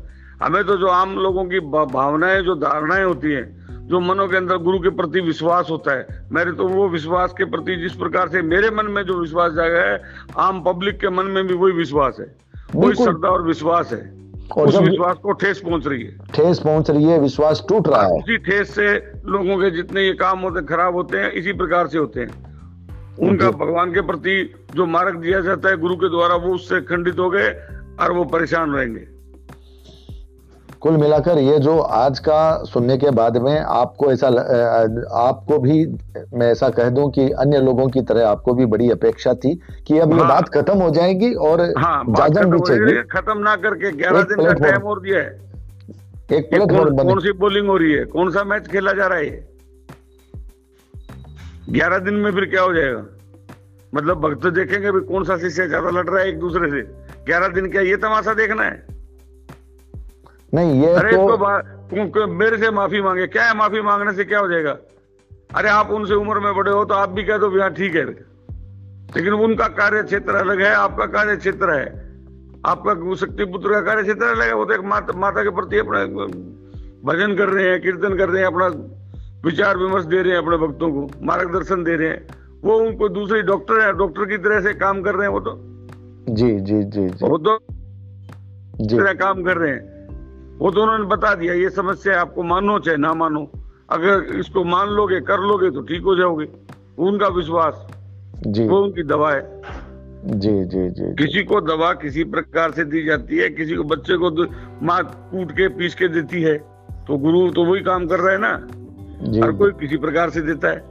हमें 0.43 0.65
तो 0.65 0.77
जो 0.77 0.87
आम 0.87 1.15
लोगों 1.19 1.45
की 1.45 1.61
भावनाएँ 1.61 2.43
जो 2.43 2.55
धारणाएँ 2.55 3.05
होती 3.05 3.33
हैं 3.33 3.87
जो 3.87 4.01
मनों 4.01 4.29
के 4.29 4.37
अंदर 4.37 4.57
गुरु 4.57 4.79
के 4.79 4.91
प्रति 4.91 5.21
विश्वास 5.21 5.67
होता 5.71 5.93
है 5.93 6.29
मेरे 6.33 6.53
तो 6.53 6.69
वो 6.69 6.89
विश्वास 6.89 7.33
के 7.39 7.45
प्रति 7.45 7.77
जिस 7.77 7.93
प्रकार 7.93 8.29
से 8.29 8.43
मेरे 8.43 8.71
मन 8.71 8.87
में 8.87 9.03
जो 9.03 9.19
विश्वास 9.21 9.53
जागा 9.53 9.81
है 9.81 10.03
आम 10.39 10.63
पब्लिक 10.63 11.01
के 11.01 11.11
मन 11.11 11.27
में 11.27 11.47
भी 11.47 11.55
वही 11.55 11.73
विश्वास 11.73 12.17
है 12.21 12.27
वही 12.75 12.95
श्रद्धा 12.95 13.29
और 13.29 13.43
विश्वास 13.43 13.93
है। 13.93 14.21
और 14.57 14.69
उस 14.69 14.77
विश्वास 14.77 15.17
को 15.17 15.33
ठेस 15.33 15.61
पहुँच 15.61 15.87
रही 15.87 16.03
है। 16.03 16.17
ठेस 16.35 16.59
पहुँच 16.59 16.91
रही 16.91 17.05
है 17.05 17.19
विश्वास 17.19 17.65
टूट 17.69 17.89
रहा 17.89 18.03
है। 18.03 18.13
उसी 18.13 18.37
ठेस 18.39 18.75
से 18.75 18.95
लोगों 19.27 19.57
के 19.57 19.71
जितने 19.71 20.03
ये 20.03 20.13
काम 20.13 20.41
होते 20.41 20.63
खराब 20.67 20.95
होते 20.95 21.19
हैं 21.19 21.31
इसी 21.33 21.53
प्रकार 21.53 21.87
से 21.87 21.99
होते 21.99 22.21
हैं। 22.21 23.17
उनका 23.19 23.51
भगवान 23.51 23.93
के 23.95 24.01
प्रति 24.01 24.55
जो 24.75 24.87
मार्ग 24.87 25.17
दिया 25.17 25.41
जाता 25.41 25.69
है 25.69 25.77
गुरु 25.77 25.97
के 25.97 26.09
द्वारा 26.09 26.35
वो 26.35 26.55
उससे 26.55 26.81
खंडित 26.81 27.19
हो 27.19 27.31
गए 27.31 27.51
और 28.01 28.13
वो 28.13 28.25
परेशान 28.25 28.73
रहेंगे। 28.73 29.07
कुल 30.83 30.97
मिलाकर 30.97 31.39
ये 31.39 31.59
जो 31.59 31.77
आज 31.79 32.19
का 32.19 32.65
सुनने 32.65 32.97
के 32.99 33.11
बाद 33.11 33.37
में 33.37 33.59
आपको 33.59 34.11
ऐसा 34.13 34.29
आपको 35.21 35.59
भी 35.59 35.75
मैं 36.35 36.51
ऐसा 36.53 36.69
कह 36.69 36.89
दूँ 36.91 37.11
कि 37.11 37.29
अन्य 37.41 37.59
लोगों 37.61 37.89
की 37.89 38.03
तरह 38.03 38.29
आपको 38.29 38.55
भी 38.55 38.67
बड़ी 38.67 38.91
अपेक्षा 38.91 39.35
थी 39.35 39.55
कि 39.87 39.99
अब 39.99 40.13
हाँ, 40.13 40.21
ये 40.21 40.29
बात 40.29 40.49
खत्म 40.49 40.79
हो 40.79 40.91
जाएगी 40.91 41.33
और 41.35 41.61
हाँ, 41.79 42.05
जाजम 42.09 42.51
भी 42.51 42.59
चाहिए। 42.61 43.03
खत्म 43.13 43.39
ना 43.39 43.55
करके 43.57 43.91
ग्यारह 43.93 44.23
दिन 44.23 44.45
का 44.47 44.53
टाइम 44.53 44.83
और 44.83 45.01
दिया 45.01 45.19
है। 45.19 46.39
एक 46.39 46.51
प्लेटफॉर्म 46.51 46.97
कौन 46.97 47.21
सी 47.21 47.33
बोलिंग 47.39 47.69
हो 47.69 47.77
रही 47.77 47.93
है? 47.93 48.05
कौन 48.05 48.31
सा 48.31 48.45
मैच 48.45 48.69
खेला 48.69 48.93
जा 48.93 49.07
रहा 49.07 49.19
है? 49.19 49.49
ग्यारह 51.71 51.99
दिन 51.99 52.15
में 52.15 52.31
फिर 52.33 52.45
क्या 52.45 52.63
हो 52.63 52.73
जाएगा? 52.75 53.05
मतलब 53.95 54.21
भक्त 54.21 54.47
देखेंगे 54.47 54.93
भी 54.93 55.01
कौन 55.01 55.25
सा 55.25 55.37
शिष्य 55.39 55.67
ज़्यादा 55.69 55.91
लड़ 55.91 56.07
रहा 56.09 56.23
है 56.23 56.29
एक 56.29 56.39
दूसरे 56.39 56.71
से। 56.71 56.83
ग्यारह 57.27 57.49
दिन 57.49 57.71
क्या 57.71 57.83
ये 57.83 57.97
तमाशा 57.97 58.35
देखना 58.35 58.63
है? 58.63 59.00
नहीं 60.55 60.81
ये 60.83 60.93
अरे 60.95 61.13
तो, 61.13 62.07
तो 62.07 62.27
मेरे 62.29 62.59
से 62.59 62.71
माफ़ी 62.71 63.01
मांगे। 63.03 63.27
क्या 63.27 63.45
है 63.45 63.57
माफ़ी 63.57 63.81
मांगने 63.81 64.13
से 64.13 64.25
क्या 64.25 64.39
हो 64.39 64.49
जाएगा? 64.49 64.77
अरे 65.57 65.69
आप 65.69 65.91
उनसे 65.91 66.15
उम्र 66.15 66.39
में 66.39 66.55
बड़े 66.57 66.71
हो 66.71 66.85
तो 66.85 66.95
आप 66.95 67.09
भी 67.09 67.25
कह 67.25 67.39
दो 67.39 67.49
हाँ 67.61 67.71
ठीक 67.71 67.95
है। 67.95 68.05
लेकिन 68.05 69.33
उनका 69.35 69.67
कार्य 69.69 70.03
क्षेत्र 70.03 70.35
अलग 70.35 70.61
है 70.61 70.75
आपका 70.75 71.07
कार्य 71.07 71.37
क्षेत्र 71.37 71.71
है। 71.71 71.87
आपका 72.67 73.15
शक्ति 73.17 73.45
पुत्र 73.45 73.73
का 73.73 73.81
कार्य 73.81 74.03
क्षेत्र 74.03 74.27
अलग 74.27 74.47
है 74.47 74.55
वो 74.55 74.65
तो 74.65 74.75
एक 74.75 74.81
माता, 74.81 75.19
माता 75.19 75.43
के 75.43 75.51
प्रति 75.51 75.79
अपना 75.79 76.05
भजन 77.05 77.35
कर 77.37 77.49
रहे 77.49 77.69
हैं 77.71 77.81
कीर्तन 77.83 78.17
कर 78.17 78.29
रहे 78.29 78.41
हैं 78.43 78.47
अपना 78.47 78.67
विचार 79.45 79.77
विमर्श 79.77 80.05
दे 80.05 80.23
रहे 80.23 80.33
हैं 80.33 80.39
अपने 80.39 80.57
भक्तों 80.57 80.91
को 80.93 81.09
मार्गदर्शन 81.23 81.85
दे 81.85 81.97
रहे 81.97 82.09
हैं। 82.09 82.27
वो 82.63 82.77
उनको 82.79 83.09
दूसरी 83.09 83.43
डॉक्टर 83.43 83.81
है 83.81 83.93
डॉक्टर 83.93 84.25
की 84.25 84.37
तरह 84.39 84.61
से 84.61 84.75
काम 84.75 85.03
कर 85.03 85.15
रहे 85.15 85.27
हैं 85.27 85.35
वो 85.35 85.41
तो। 85.41 85.55
जी 86.35 86.51
जी 86.61 86.83
जी, 86.83 87.09
जी। 87.09 87.27
वो 87.27 87.39
तो 87.39 87.59
जी। 88.81 88.99
काम 89.15 89.43
कर 89.43 89.57
रहे 89.57 89.71
हैं। 89.71 90.00
वो 90.61 90.71
तो 90.71 90.83
उन्होंने 90.83 91.05
बता 91.07 91.35
दिया 91.35 91.55
ये 91.55 91.71
समस्या 91.71 92.21
आपको 92.21 92.43
मानो 92.43 92.79
चाहे 92.79 92.97
ना 92.97 93.13
मानो 93.15 93.51
अगर 93.91 94.39
इसको 94.39 94.65
मान 94.65 94.89
लोगे 94.89 95.21
कर 95.21 95.41
लोगे 95.41 95.71
तो 95.71 95.81
ठीक 95.83 96.03
हो 96.03 96.17
जाओगे। 96.17 96.47
उनका 96.99 97.29
विश्वास 97.29 97.87
जी। 98.47 98.67
वो 98.69 98.81
उनकी 98.83 99.03
दवा 99.03 99.33
है। 99.33 99.43
जी 100.39 100.53
जी 100.65 100.89
जी 100.91 101.15
किसी 101.17 101.43
को 101.43 101.61
दवा 101.61 101.93
किसी 101.93 102.25
प्रकार 102.25 102.71
से 102.71 102.85
दी 102.85 103.03
जाती 103.05 103.39
है 103.39 103.49
किसी 103.49 103.75
को 103.75 103.85
बच्चे 103.85 104.17
को 104.17 104.31
माँ 104.87 105.03
कूट 105.31 105.53
के 105.53 105.69
पीस 105.69 105.95
के 105.95 106.09
देती 106.09 106.43
है 106.43 106.57
तो 107.07 107.17
गुरु 107.17 107.51
तो 107.51 107.65
वही 107.65 107.83
काम 107.83 108.07
कर 108.07 108.21
रहा 108.21 108.33
है 108.33 108.39
ना। 108.39 108.53
हर 109.45 109.53
कोई 109.53 109.71
किसी 109.71 109.97
प्रकार 109.97 110.31
से 110.31 110.41
देता 110.41 110.69
है। 110.69 110.85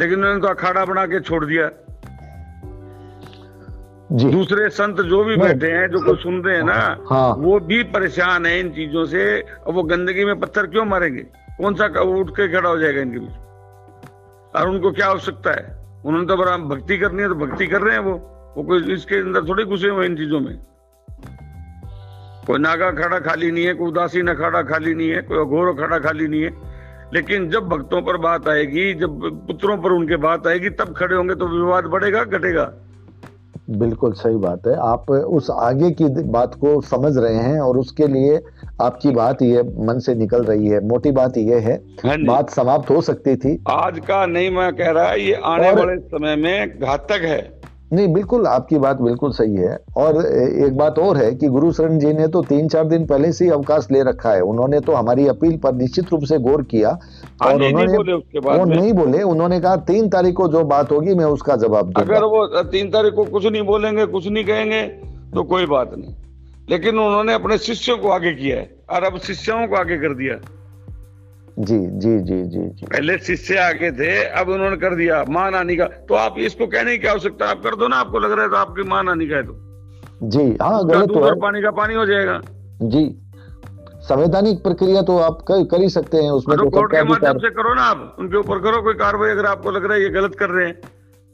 लेकिन 0.00 0.18
उन्होंने 0.18 0.40
तो 0.40 0.48
अखाड़ा 0.48 0.84
बना 0.84 1.06
के 1.06 1.20
छोड़ 1.20 1.44
दिया। 1.44 1.70
दूसरे 4.12 4.68
संत 4.70 5.00
जो 5.00 5.22
भी 5.24 5.36
बैठे 5.36 5.70
हैं 5.70 5.88
जो 5.90 6.00
कुछ 6.00 6.22
सुन 6.22 6.42
रहे 6.42 6.56
हैं 6.56 6.64
ना 6.64 6.74
हाँ। 7.10 7.34
वो 7.34 7.58
भी 7.60 7.82
परेशान 7.82 8.46
है 8.46 8.58
इन 8.60 8.68
चीज़ों 8.70 9.04
से। 9.04 9.22
वो 9.66 9.82
गंदगी 9.82 10.24
में 10.24 10.38
पत्थर 10.40 10.66
क्यों 10.66 10.84
मारेंगे? 10.84 11.22
कौन 11.58 11.74
सा 11.74 11.86
उठ 12.00 12.30
के 12.30 12.48
खड़ा 12.48 12.68
हो 12.68 12.78
जाएगा 12.78 13.00
इनके 13.00 13.18
बीच 13.18 14.56
और 14.56 14.68
उनको 14.68 14.90
क्या 14.90 15.06
आवश्यकता 15.06 15.50
है? 15.50 15.64
उन्होंने 16.04 16.26
तो 16.26 16.36
बड़ा 16.36 16.56
भक्ति 16.56 16.98
करनी 16.98 17.22
है 17.22 17.28
तो 17.28 17.34
भक्ति 17.34 17.66
कर 17.66 17.80
रहे 17.80 17.94
हैं 17.94 18.02
वो। 18.02 18.14
वो 18.56 18.62
कोई 18.62 18.92
इसके 18.94 19.16
अंदर 19.16 19.48
थोड़ी 19.48 19.64
घुसे 19.64 19.88
हुए 19.88 20.06
इन 20.06 20.16
चीज़ों 20.16 20.40
में। 20.40 20.56
कोई 22.46 22.58
नागा 22.58 22.90
खड़ा 22.92 23.18
खाली 23.18 23.50
नहीं 23.50 23.64
है 23.66 23.74
कोई 23.74 23.88
उदासीन 23.88 24.28
अखाड़ा 24.28 24.62
खाली 24.62 24.94
नहीं 24.94 25.08
है 25.08 25.20
कोई 25.22 25.38
अघोर 25.38 25.68
अखाड़ा 25.68 25.98
खाली 25.98 26.28
नहीं 26.28 26.42
है। 26.42 26.52
लेकिन 27.14 27.48
जब 27.50 27.68
भक्तों 27.68 28.02
पर 28.02 28.16
बात 28.16 28.48
आएगी 28.48 28.92
जब 28.94 29.20
पुत्रों 29.46 29.76
पर 29.78 29.92
उनके 29.92 30.16
बात 30.16 30.46
आएगी 30.46 30.70
तब 30.70 30.94
खड़े 30.94 31.16
होंगे 31.16 31.34
तो 31.34 31.48
विवाद 31.48 31.84
बढ़ेगा 31.86 32.24
घटेगा। 32.24 32.72
बिल्कुल 33.70 34.12
सही 34.12 34.36
बात 34.36 34.66
है। 34.66 34.74
आप 34.76 35.10
उस 35.10 35.50
आगे 35.50 35.90
की 35.90 36.08
बात 36.22 36.54
को 36.54 36.80
समझ 36.80 37.16
रहे 37.16 37.36
हैं 37.36 37.60
और 37.60 37.78
उसके 37.78 38.06
लिए 38.06 38.40
आपकी 38.82 39.10
बात 39.10 39.42
ये 39.42 39.62
मन 39.62 39.98
से 39.98 40.14
निकल 40.14 40.44
रही 40.44 40.68
है। 40.68 40.80
मोटी 40.88 41.10
बात 41.10 41.36
ये 41.36 41.58
है 41.58 41.74
हाँ 42.04 42.16
बात 42.24 42.50
समाप्त 42.50 42.90
हो 42.90 43.00
सकती 43.00 43.36
थी। 43.36 43.64
आज 43.68 43.98
का 43.98 44.24
नहीं 44.26 44.50
मैं 44.50 44.72
कह 44.76 44.90
रहा 44.90 45.12
ये 45.12 45.34
आने 45.44 45.70
वाले 45.70 45.96
समय 45.98 46.36
में 46.36 46.80
घातक 46.80 47.24
है। 47.24 47.63
नहीं 47.94 48.12
बिल्कुल 48.12 48.46
आपकी 48.46 48.78
बात 48.78 49.00
बिल्कुल 49.00 49.30
सही 49.32 49.56
है। 49.56 49.76
और 49.96 50.16
एक 50.26 50.76
बात 50.76 50.98
और 50.98 51.16
है 51.16 51.34
कि 51.34 51.48
गुरु 51.48 51.72
शरण 51.72 51.98
जी 51.98 52.12
ने 52.12 52.26
तो 52.28 52.42
तीन 52.44 52.68
चार 52.68 52.84
दिन 52.84 53.06
पहले 53.06 53.32
से 53.32 53.44
ही 53.44 53.50
अवकाश 53.50 53.86
ले 53.92 54.02
रखा 54.02 54.32
है। 54.32 54.40
उन्होंने 54.42 54.80
तो 54.80 54.92
हमारी 54.92 55.26
अपील 55.28 55.56
पर 55.58 55.74
निश्चित 55.74 56.12
रूप 56.12 56.24
से 56.24 56.38
गौर 56.40 56.62
किया 56.64 56.88
हाँ, 56.88 57.48
और 57.48 57.54
उन्होंने 57.54 57.72
नहीं 57.76 57.96
बोले 57.96 58.12
उसके 58.12 58.40
बाद 58.40 58.58
वो 58.58 58.64
नहीं 58.64 58.92
बोले 58.92 59.22
उन्होंने 59.24 59.60
कहा 59.60 59.76
तीन 59.84 60.08
तारीख 60.08 60.34
को 60.34 60.48
जो 60.48 60.64
बात 60.66 60.92
होगी 60.92 61.14
मैं 61.14 61.24
उसका 61.26 61.56
जवाब 61.56 61.86
दूँगा। 61.86 62.02
अगर 62.02 62.24
वो 62.26 62.62
तीन 62.64 62.90
तारीख 62.90 63.14
को 63.14 63.24
कुछ 63.26 63.46
नहीं 63.46 63.62
बोलेंगे 63.62 64.06
कुछ 64.08 64.28
नहीं 64.28 64.44
कहेंगे 64.44 64.82
तो 65.34 65.42
कोई 65.44 65.66
बात 65.66 65.94
नहीं। 65.96 66.14
लेकिन 66.70 66.98
उन्होंने 66.98 67.32
अपने 67.34 67.58
शिष्यों 67.60 67.96
को 67.98 68.08
आगे 68.10 68.32
किया 68.34 68.56
है 68.56 68.70
और 68.90 69.04
अब 69.04 69.18
शिष्यों 69.20 69.66
को 69.68 69.76
आगे 69.76 69.96
कर 69.96 70.14
दिया। 70.14 70.34
जी 71.58 71.78
जी 71.78 72.18
जी 72.20 72.42
जी 72.44 72.68
जी। 72.68 72.86
पहले 72.86 73.18
शिष्य 73.18 73.56
आगे 73.58 73.90
थे 73.92 74.12
अब 74.38 74.48
उन्होंने 74.48 74.76
कर 74.76 74.94
दिया 74.94 75.24
माँ 75.28 75.50
नानी 75.50 75.76
का। 75.76 75.84
तो 76.08 76.14
आप 76.14 76.38
इसको 76.38 76.66
कहने 76.66 76.96
की 76.98 77.06
आवश्यकता 77.06 77.46
आप 77.46 77.62
कर 77.62 77.74
दो 77.74 77.88
ना 77.88 77.96
आपको 77.96 78.18
लग 78.18 78.32
रहा 78.32 78.42
है 78.42 78.50
तो 78.50 78.56
आपकी 78.56 78.82
माँ 78.82 79.02
नानी 79.04 79.28
का 79.28 79.36
है 79.36 79.42
तो। 79.42 80.28
जी 80.28 80.56
हाँ 80.62 80.84
गलत 80.86 81.08
तो 81.08 81.24
है। 81.24 81.34
पानी 81.40 81.62
का 81.62 81.70
पानी 81.70 81.94
हो 81.94 82.06
जाएगा। 82.06 82.40
जी। 82.84 83.04
संवैधानिक 84.00 84.62
प्रक्रिया 84.62 85.02
तो 85.02 85.18
आप 85.18 85.38
कर, 85.48 85.64
कर 85.64 85.80
ही 85.80 85.88
सकते 85.88 86.16
हैं 86.16 86.30
उसमें 86.30 86.56
तो, 86.56 86.64
तो 86.64 86.70
कोर्ट 86.70 86.92
के 86.92 87.02
माध्यम 87.02 87.38
से 87.38 87.50
करो 87.50 87.74
ना 87.74 87.82
आप 87.82 88.16
उनके 88.18 88.36
ऊपर 88.36 88.58
करो 88.58 88.82
कोई 88.82 88.94
कार्रवाई 88.94 89.30
अगर 89.30 89.46
आपको 89.46 89.70
लग 89.70 89.84
रहा 89.84 89.94
है 89.94 90.02
ये 90.02 90.08
गलत 90.10 90.34
कर 90.34 90.50
रहे 90.50 90.66
हैं। 90.66 90.80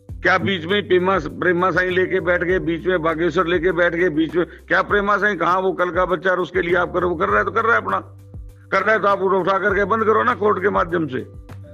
क्या 0.08 0.36
बीच 0.38 0.64
में 0.66 0.88
प्रेमा 0.88 1.18
प्रेमा 1.40 1.70
साई 1.70 1.90
लेके 1.90 2.20
बैठ 2.20 2.42
गए 2.44 2.58
बीच 2.58 2.86
में 2.86 3.02
बागेश्वर 3.02 3.46
लेके 3.46 3.72
बैठ 3.72 3.94
गए 3.94 4.08
बीच 4.10 4.36
में 4.36 4.44
क्या 4.68 4.82
प्रेमा 4.82 5.16
साई 5.18 5.36
कहा 5.36 5.58
वो 5.58 5.72
कल 5.72 5.90
का 5.90 6.04
बच्चा 6.06 6.34
उसके 6.42 6.62
लिए 6.62 6.74
आप 6.76 6.92
करो 6.94 7.08
वो 7.08 7.14
कर 7.16 7.28
रहा 7.28 7.38
है 7.38 7.44
तो 7.44 7.50
कर 7.50 7.64
रहा 7.64 7.76
है 7.76 7.82
अपना। 7.82 7.98
कर 8.72 8.82
रहे 8.82 8.98
तो 8.98 9.08
आप 9.08 9.22
उठा 9.22 9.58
करके 9.58 9.84
बंद 9.84 10.04
करो 10.04 10.22
ना 10.22 10.34
कोर्ट 10.34 10.62
के 10.62 10.70
माध्यम 10.70 11.06
से। 11.08 11.24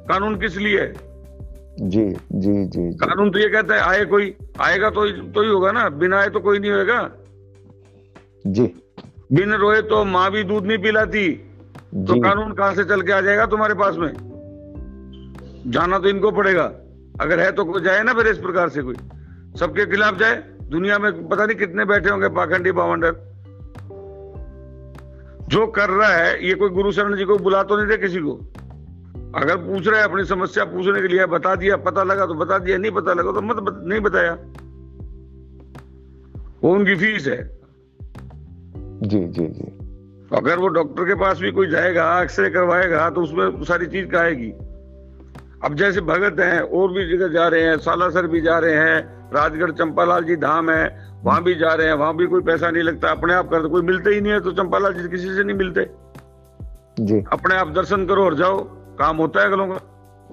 कानून 0.09 0.39
किस 0.41 0.57
लिए? 0.57 0.81
है 0.81 1.89
जी 1.89 2.05
जी 2.33 2.65
जी। 2.67 2.83
कानून 2.99 3.31
तो 3.31 3.39
ये 3.39 3.49
कहता 3.49 3.75
है 3.75 3.81
आए 3.81 4.05
कोई 4.05 4.35
आएगा 4.61 4.91
तो 4.91 5.07
तो 5.33 5.43
ही 5.43 5.49
होगा 5.49 5.73
ना। 5.73 5.89
बिना 5.89 6.21
आए 6.21 6.29
तो 6.29 6.41
कोई 6.41 6.59
नहीं 6.59 6.71
होगा 6.71 7.11
जी। 8.47 8.67
बिन 9.33 9.53
रोए 9.55 9.83
तो 9.83 10.05
माँ 10.05 10.31
भी 10.31 10.43
दूध 10.45 10.67
नहीं 10.67 10.79
पिलाती। 10.79 11.29
तो 12.07 12.21
कानून 12.23 12.53
कहाँ 12.53 12.75
से 12.75 12.85
चल 12.85 13.03
के 13.03 13.13
आ 13.13 13.21
जाएगा 13.21 13.47
तुम्हारे 13.47 13.75
पास 13.75 13.97
में? 13.97 14.13
जाना 15.67 15.99
तो 15.99 16.09
इनको 16.09 16.31
पड़ेगा। 16.31 16.65
अगर 17.21 17.41
है 17.41 17.51
तो 17.53 17.65
कोई 17.65 17.83
जाए 17.83 18.03
ना 18.03 18.13
फिर 18.13 18.27
इस 18.27 18.39
प्रकार 18.39 18.69
से 18.69 18.83
कोई। 18.83 18.95
सबके 19.59 19.87
खिलाफ 19.87 20.19
जाए। 20.19 20.43
दुनिया 20.71 20.99
में 20.99 21.29
पता 21.29 21.47
नहीं 21.47 21.57
कितने 21.57 21.85
बैठे 21.85 22.11
होंगे 22.11 22.29
पाखंडी 22.29 22.73
बावंडर। 22.73 23.13
जो 25.49 25.67
कर 25.67 25.91
रहा 25.91 26.09
है 26.09 26.47
ये 26.47 26.55
कोई 26.55 26.71
गुरु 26.71 26.93
शरण 26.93 27.17
जी 27.17 27.25
को 27.25 27.39
बुला 27.39 27.63
तो 27.63 27.77
नहीं 27.77 27.87
दे 27.87 27.97
किसी 27.97 28.19
को? 28.19 28.33
अगर 29.35 29.57
पूछ 29.57 29.89
रहा 29.89 29.99
है 29.99 30.05
अपनी 30.05 30.25
समस्या 30.25 30.65
पूछने 30.65 31.03
के 31.03 31.09
लिए 31.09 31.27
बता 31.27 31.55
दिया 31.55 31.77
पता 31.77 32.03
लगा 32.03 32.27
तो 32.27 32.35
बता 32.35 32.59
दिया 32.59 32.79
नहीं 32.79 32.93
पता 32.93 33.13
लगा 33.13 33.33
तो 33.33 33.41
मत 33.41 33.57
बत, 33.57 33.83
नहीं 33.85 34.01
बताया। 34.01 34.33
वो 36.63 36.75
उनकी 36.75 36.95
फ़ीस 36.95 37.27
है। 37.27 37.59
जी 39.03 39.29
जी 39.29 39.47
जी। 39.47 39.73
अगर 40.37 40.59
वो 40.59 40.69
डॉक्टर 40.69 41.05
के 41.05 41.15
पास 41.15 41.39
भी 41.39 41.53
कोई 41.53 41.67
जाएगा 41.67 42.23
एक्सरे 42.23 42.51
करवाएगा 42.51 43.11
तो 43.11 43.23
उसमें 43.23 43.65
सारी 43.65 43.87
चीज़ 43.87 44.07
का 44.07 44.21
आएगी 44.21 44.53
अब 45.65 45.75
जैसे 45.75 46.01
भगत 46.01 46.41
हैं 46.41 46.61
और 46.61 46.93
भी 46.93 47.07
जगह 47.09 47.29
जा 47.29 47.47
रहे 47.49 47.63
हैं 47.63 47.77
सालासर 47.79 48.27
भी 48.27 48.41
जा 48.41 48.59
रहे 48.59 48.75
हैं 48.75 49.31
राजगढ़ 49.35 49.71
चंपालाल 49.71 50.25
जी 50.25 50.37
धाम 50.37 50.71
है 50.71 50.85
वहाँ 51.25 51.43
भी 51.43 51.55
जा 51.55 51.73
रहे 51.75 51.87
हैं 51.87 51.95
वहाँ 51.95 52.17
भी 52.17 52.27
कोई 52.27 52.43
पैसा 52.43 52.71
नहीं 52.71 52.83
लगता 52.83 53.11
अपने 53.11 53.35
आप 53.35 53.49
करते 53.51 53.69
कोई 53.69 53.83
मिलते 53.83 54.11
ही 54.11 54.21
नहीं 54.21 54.33
है 54.33 54.41
तो 54.41 54.53
चंपालाल 54.53 54.95
जी 54.95 55.09
किसी 55.09 55.35
से 55.35 55.45
नहीं 55.45 55.57
मिलते। 55.57 55.89
जी। 57.01 57.25
अपने 57.33 57.57
आप 57.57 57.73
दर्शन 57.75 58.07
करो 58.07 58.25
और 58.25 58.35
जाओ 58.35 58.59
काम 58.99 59.17
होता 59.17 59.41
है 59.41 59.47
अगलों 59.47 59.67
का। 59.67 59.81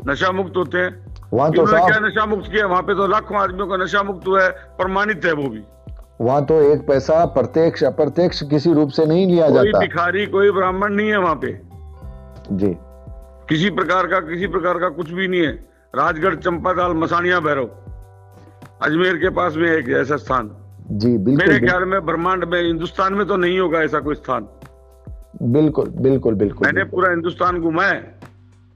नशा 0.07 0.31
मुक्त 0.31 0.57
होते 0.57 0.77
हैं। 0.77 0.91
वहाँ 1.33 1.51
तो 1.51 1.65
क्या 1.65 1.99
नशा 1.99 2.25
मुक्त 2.25 2.51
किया? 2.51 2.65
वहाँ 2.67 2.81
पे 2.81 2.93
तो 2.93 3.07
लाखों 3.07 3.37
आदमियों 3.37 3.67
का 3.67 3.77
नशा 3.77 4.03
मुक्त 4.03 4.27
हुआ 4.27 4.43
है 4.43 4.49
प्रमाणित 4.77 5.25
है 5.25 5.33
वो 5.33 5.49
भी। 5.49 5.63
वहाँ 6.21 6.45
तो 6.45 6.61
एक 6.61 6.87
पैसा 6.87 7.25
प्रत्यक्ष 7.25 7.83
अप्रत्यक्ष 7.83 8.43
किसी 8.43 8.73
रूप 8.73 8.89
से 8.89 9.05
नहीं 9.05 9.27
लिया 9.27 9.49
कोई 9.49 9.55
जाता। 9.55 9.79
भिखारी 9.79 10.25
कोई 10.25 10.51
ब्राह्मण 10.51 10.93
नहीं 10.93 11.09
है 11.09 11.17
वहाँ 11.17 11.35
पे। 11.35 11.59
जी। 12.51 12.75
किसी 13.49 13.69
प्रकार 13.71 14.07
का 14.07 14.19
किसी 14.21 14.47
प्रकार 14.47 14.77
का 14.79 14.89
कुछ 14.89 15.09
भी 15.11 15.27
नहीं 15.27 15.41
है। 15.41 15.51
राजगढ़ 15.93 16.35
चंपादाल 16.35 16.93
मसानिया 16.97 17.39
भैरव। 17.39 17.69
अजमेर 18.81 19.17
के 19.17 19.29
पास 19.29 19.55
में 19.55 19.69
एक 19.71 19.89
ऐसा 19.97 20.17
स्थान। 20.17 20.49
जी 20.91 21.17
बिल्कुल 21.17 21.47
मेरे 21.47 21.59
ख्याल 21.67 21.85
में 21.85 21.99
ब्रह्मांड 22.05 22.43
में 22.43 22.61
हिंदुस्तान 22.61 23.13
में 23.13 23.25
तो 23.27 23.37
नहीं 23.37 23.59
होगा 23.59 23.81
ऐसा 23.81 23.99
कोई 23.99 24.15
स्थान। 24.15 24.47
बिल्कुल 25.53 25.89
बिल्कुल 25.99 26.35
बिल्कुल 26.35 26.67
मैंने 26.67 26.83
पूरा 26.89 27.09
हिंदुस्तान 27.09 27.59
घुमाया 27.61 28.01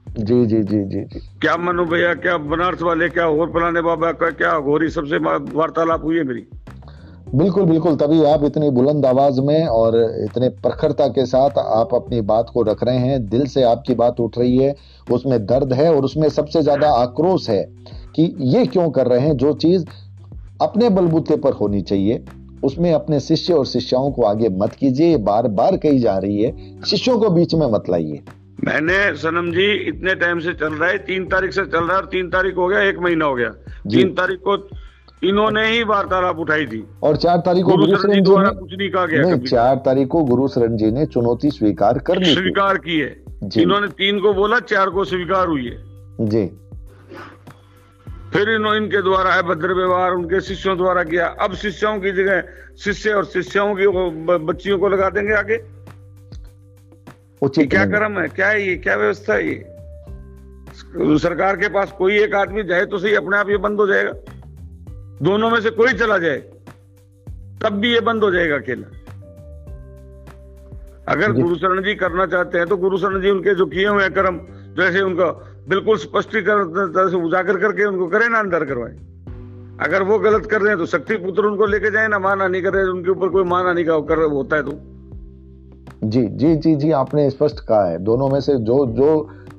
जी 0.06 0.44
जी 0.46 0.62
जी 0.62 0.82
जी 0.84 1.02
जी। 1.04 1.20
क्या 1.40 1.56
मनु 1.56 1.84
भैया 1.84 2.14
क्या 2.16 2.36
बनारस 2.52 2.82
वाले 2.82 3.08
क्या 3.08 3.26
और 3.28 3.50
फलाने 3.52 3.82
बाबा 3.82 4.12
का 4.12 4.30
क्या 4.32 4.58
घोरी 4.60 4.88
सबसे 4.90 5.18
वार्तालाप 5.18 6.04
हुई 6.04 6.16
है 6.16 6.24
मेरी? 6.24 6.46
बिल्कुल 7.34 7.64
बिल्कुल 7.64 7.96
तभी 7.96 8.22
आप 8.24 8.44
इतनी 8.44 8.68
बुलंद 8.70 9.06
आवाज़ 9.06 9.40
में 9.40 9.66
और 9.66 9.96
इतने 10.24 10.48
प्रखरता 10.58 11.06
के 11.08 11.24
साथ 11.26 11.58
आप 11.58 11.94
अपनी 11.94 12.20
बात 12.20 12.50
को 12.54 12.62
रख 12.62 12.84
रहे 12.84 12.98
हैं। 12.98 13.28
दिल 13.28 13.46
से 13.46 13.62
आपकी 13.62 13.94
बात 13.94 14.20
उठ 14.20 14.38
रही 14.38 14.56
है 14.56 14.74
उसमें 15.10 15.38
दर्द 15.46 15.72
है 15.72 15.92
और 15.94 16.04
उसमें 16.04 16.28
सबसे 16.28 16.62
ज़्यादा 16.62 16.90
आक्रोश 16.92 17.48
है 17.50 17.62
कि 18.16 18.34
ये 18.48 18.64
क्यों 18.66 18.88
कर 18.90 19.06
रहे 19.06 19.20
हैं? 19.20 19.36
जो 19.36 19.52
चीज़ 19.54 19.84
अपने 20.62 20.88
बलबूते 20.90 21.36
पर 21.36 21.52
होनी 21.52 21.82
चाहिए 21.82 22.24
उसमें 22.64 22.92
अपने 22.92 23.20
शिष्य 23.20 23.54
और 23.54 23.66
शिष्याओं 23.66 24.10
को 24.10 24.22
आगे 24.22 24.48
मत 24.54 24.72
कीजिए। 24.72 25.16
बार 25.18 25.48
बार 25.52 25.76
कही 25.76 25.98
जा 25.98 26.16
रही 26.18 26.42
है 26.42 26.82
शिष्यों 26.86 27.18
को 27.18 27.30
बीच 27.30 27.54
में 27.54 27.66
मत 27.66 27.90
लाइए। 27.90 28.22
मैंने 28.64 28.98
सनम 29.16 29.52
जी 29.52 29.72
इतने 29.88 30.14
टाइम 30.16 30.40
से 30.40 30.52
चल 30.54 30.72
रहा 30.72 30.90
है 30.90 30.98
तीन 31.06 31.26
तारीख 31.26 31.52
से 31.52 31.64
चल 31.66 31.78
रहा 31.78 31.96
है 31.96 32.02
और 32.02 32.08
तीन 32.08 32.30
तारीख 32.30 32.56
हो 32.56 32.68
गया 32.68 32.82
एक 32.82 32.98
महीना 32.98 33.24
हो 33.24 33.34
गया। 33.34 33.48
तीन 33.88 34.14
तारीख 34.14 34.38
को 34.38 34.56
इन्होंने 35.22 35.66
ही 35.66 35.82
वार्तालाप 35.84 36.38
उठाई 36.38 36.66
थी। 36.66 36.84
और 37.02 37.16
चार 37.16 37.38
तारीख 37.38 37.64
को 37.64 37.76
गुरु 37.76 37.96
शरण 37.96 38.12
जी 38.14 38.20
द्वारा 38.20 38.50
कुछ 38.50 38.74
नहीं 38.74 38.90
कहा 38.90 39.06
गया 39.06 39.22
नहीं 39.22 39.38
चार 39.40 39.76
तारीख 39.76 40.08
को 40.08 40.22
गुरु 40.24 40.48
शरण 40.48 40.76
जी 40.76 40.90
ने 40.90 41.06
चुनौती 41.06 41.50
स्वीकार 41.50 41.98
कर 41.98 42.18
ली 42.18 42.34
स्वीकार 42.34 42.78
की 42.78 42.98
है। 43.00 43.10
इन्होंने 43.58 43.88
तीन 43.98 44.20
को 44.20 44.32
बोला 44.34 44.58
चार 44.60 44.90
को 44.90 45.04
स्वीकार 45.04 45.46
हुई 45.46 45.66
है। 45.66 45.76
जी। 46.28 46.44
फिर 48.32 48.50
इन्होंने 48.50 48.78
इनके 48.78 49.02
द्वारा 49.02 49.34
अभद्र 49.34 49.74
व्यवहार 49.74 50.12
उनके 50.12 50.40
शिष्यों 50.40 50.76
द्वारा 50.76 51.02
किया। 51.02 51.26
अब 51.40 51.54
शिष्यों 51.54 51.98
की 52.00 52.12
जगह 52.12 52.42
शिष्य 52.78 53.12
और 53.12 53.24
शिष्यों 53.24 53.74
की 53.74 53.86
बच्चियों 54.46 54.78
को 54.78 54.88
लगा 54.88 55.10
देंगे 55.10 55.34
आगे। 55.34 55.56
क्या 57.42 57.84
क्रम 57.86 58.18
है? 58.18 58.28
क्या 58.28 58.48
है 58.48 58.62
ये? 58.62 58.74
क्या 58.76 58.96
व्यवस्था 58.96 59.34
है 59.34 59.48
ये? 59.48 59.64
सरकार 61.18 61.56
के 61.56 61.68
पास 61.68 61.92
कोई 61.92 62.18
एक 62.18 62.34
आदमी 62.34 62.62
जाए 62.62 62.84
तो 62.86 62.98
सही 62.98 63.14
अपने 63.14 63.36
आप 63.38 63.50
ये 63.50 63.56
बंद 63.58 63.80
हो 63.80 63.86
जाएगा। 63.86 64.12
दोनों 65.22 65.50
में 65.50 65.60
से 65.60 65.70
कोई 65.70 65.92
चला 65.94 66.18
जाए 66.18 66.38
तब 67.62 67.78
भी 67.80 67.92
ये 67.92 68.00
बंद 68.00 68.24
हो 68.24 68.30
जाएगा 68.30 68.56
अकेला। 68.56 68.86
अगर 71.08 71.32
गुरु 71.32 71.54
शरण 71.56 71.82
जी 71.82 71.94
करना 71.94 72.26
चाहते 72.26 72.58
हैं 72.58 72.66
तो 72.66 72.76
गुरु 72.76 72.98
शरण 72.98 73.20
जी 73.20 73.30
उनके 73.30 73.54
जो 73.54 73.66
किए 73.66 73.86
हुए 73.86 74.08
कर्म 74.10 74.38
जैसे 74.76 75.00
उनका 75.00 75.30
बिल्कुल 75.68 75.96
स्पष्टीकरण 75.98 77.08
से 77.10 77.16
उजागर 77.16 77.56
करके 77.56 77.84
उनको 77.84 78.06
करें 78.06 78.28
ना 78.28 78.38
अंदर 78.38 78.64
करवाए। 78.64 78.96
अगर 79.80 80.02
वो 80.02 80.18
गलत 80.18 80.46
कर 80.46 80.60
रहे 80.60 80.68
हैं 80.68 80.78
तो 80.78 80.86
शक्ति 80.86 81.16
पुत्र 81.16 81.46
उनको 81.46 81.66
लेके 81.66 81.90
जाए 81.90 82.08
ना 82.08 82.18
माना 82.18 82.46
नहीं 82.48 82.62
कर 82.62 82.72
रहे 82.72 82.84
उनके 82.84 83.10
ऊपर 83.10 83.28
कोई 83.28 83.44
माना 83.44 83.72
नहीं 83.72 83.84
कर 83.84 84.24
होता 84.32 84.56
है 84.56 84.62
तो। 84.62 84.72
जी 86.04 86.22
जी 86.32 86.54
जी 86.56 86.74
जी 86.76 86.90
आपने 86.92 87.28
स्पष्ट 87.30 87.60
कहा 87.60 87.84
है। 87.84 87.98
दोनों 87.98 88.28
में 88.28 88.40
से 88.40 88.56
जो 88.60 88.76
जो 88.92 89.08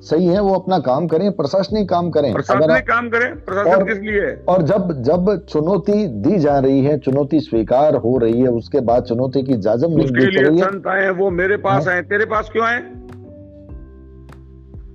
सही 0.02 0.26
है 0.26 0.40
वो 0.40 0.54
अपना 0.54 0.78
काम 0.78 1.06
करें 1.06 1.32
प्रशासनिक 1.32 1.88
काम 1.88 2.10
करें। 2.10 2.32
प्रशासनिक 2.32 2.86
काम 2.88 3.08
करें 3.08 3.34
प्रशासन 3.44 3.84
किस 3.84 3.98
लिए? 3.98 4.44
और 4.48 4.62
जब 4.62 5.02
जब 5.02 5.46
चुनौती 5.46 6.06
दी 6.06 6.38
जा 6.38 6.58
रही 6.58 6.84
है 6.84 6.98
चुनौती 6.98 7.40
स्वीकार 7.40 7.96
हो 7.96 8.18
रही 8.18 8.40
है 8.40 8.48
उसके 8.48 8.80
बाद 8.80 9.02
चुनौती 9.02 9.42
की 9.42 9.56
जाजम 9.56 9.88
दी 9.88 10.40
रही 10.40 10.58
संत 10.58 10.86
आए 10.86 11.10
वो 11.10 11.30
मेरे 11.30 11.56
पास 11.56 11.86
हाँ। 11.86 11.94
आए 11.94 12.02
तेरे 12.02 12.24
पास 12.24 12.50
क्यों 12.52 12.66
आए? 12.66 12.80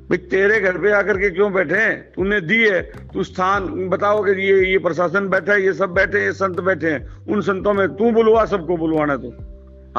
भाई 0.09 0.17
तेरे 0.17 0.59
घर 0.59 0.77
पे 0.77 0.91
आकर 0.91 1.17
के 1.17 1.29
क्यों 1.29 1.53
बैठे 1.53 1.75
हैं? 1.75 2.11
तूने 2.15 2.41
दी 2.41 2.63
है 2.63 2.81
तू 3.13 3.23
स्थान 3.23 3.89
बताओ 3.89 4.23
कि 4.23 4.31
ये 4.31 4.71
ये 4.71 4.77
प्रशासन 4.77 5.29
बैठा 5.29 5.53
है 5.53 5.63
ये 5.63 5.73
सब 5.73 5.93
बैठे 5.93 6.17
हैं 6.17 6.25
ये 6.25 6.33
संत 6.33 6.59
बैठे 6.59 6.87
हैं। 6.87 7.25
उन 7.29 7.41
संतों 7.41 7.73
में 7.73 7.87
तू 7.87 8.11
बुलवा 8.11 8.45
सबको 8.45 8.77
बुलवाना 8.77 9.17
तो। 9.17 9.29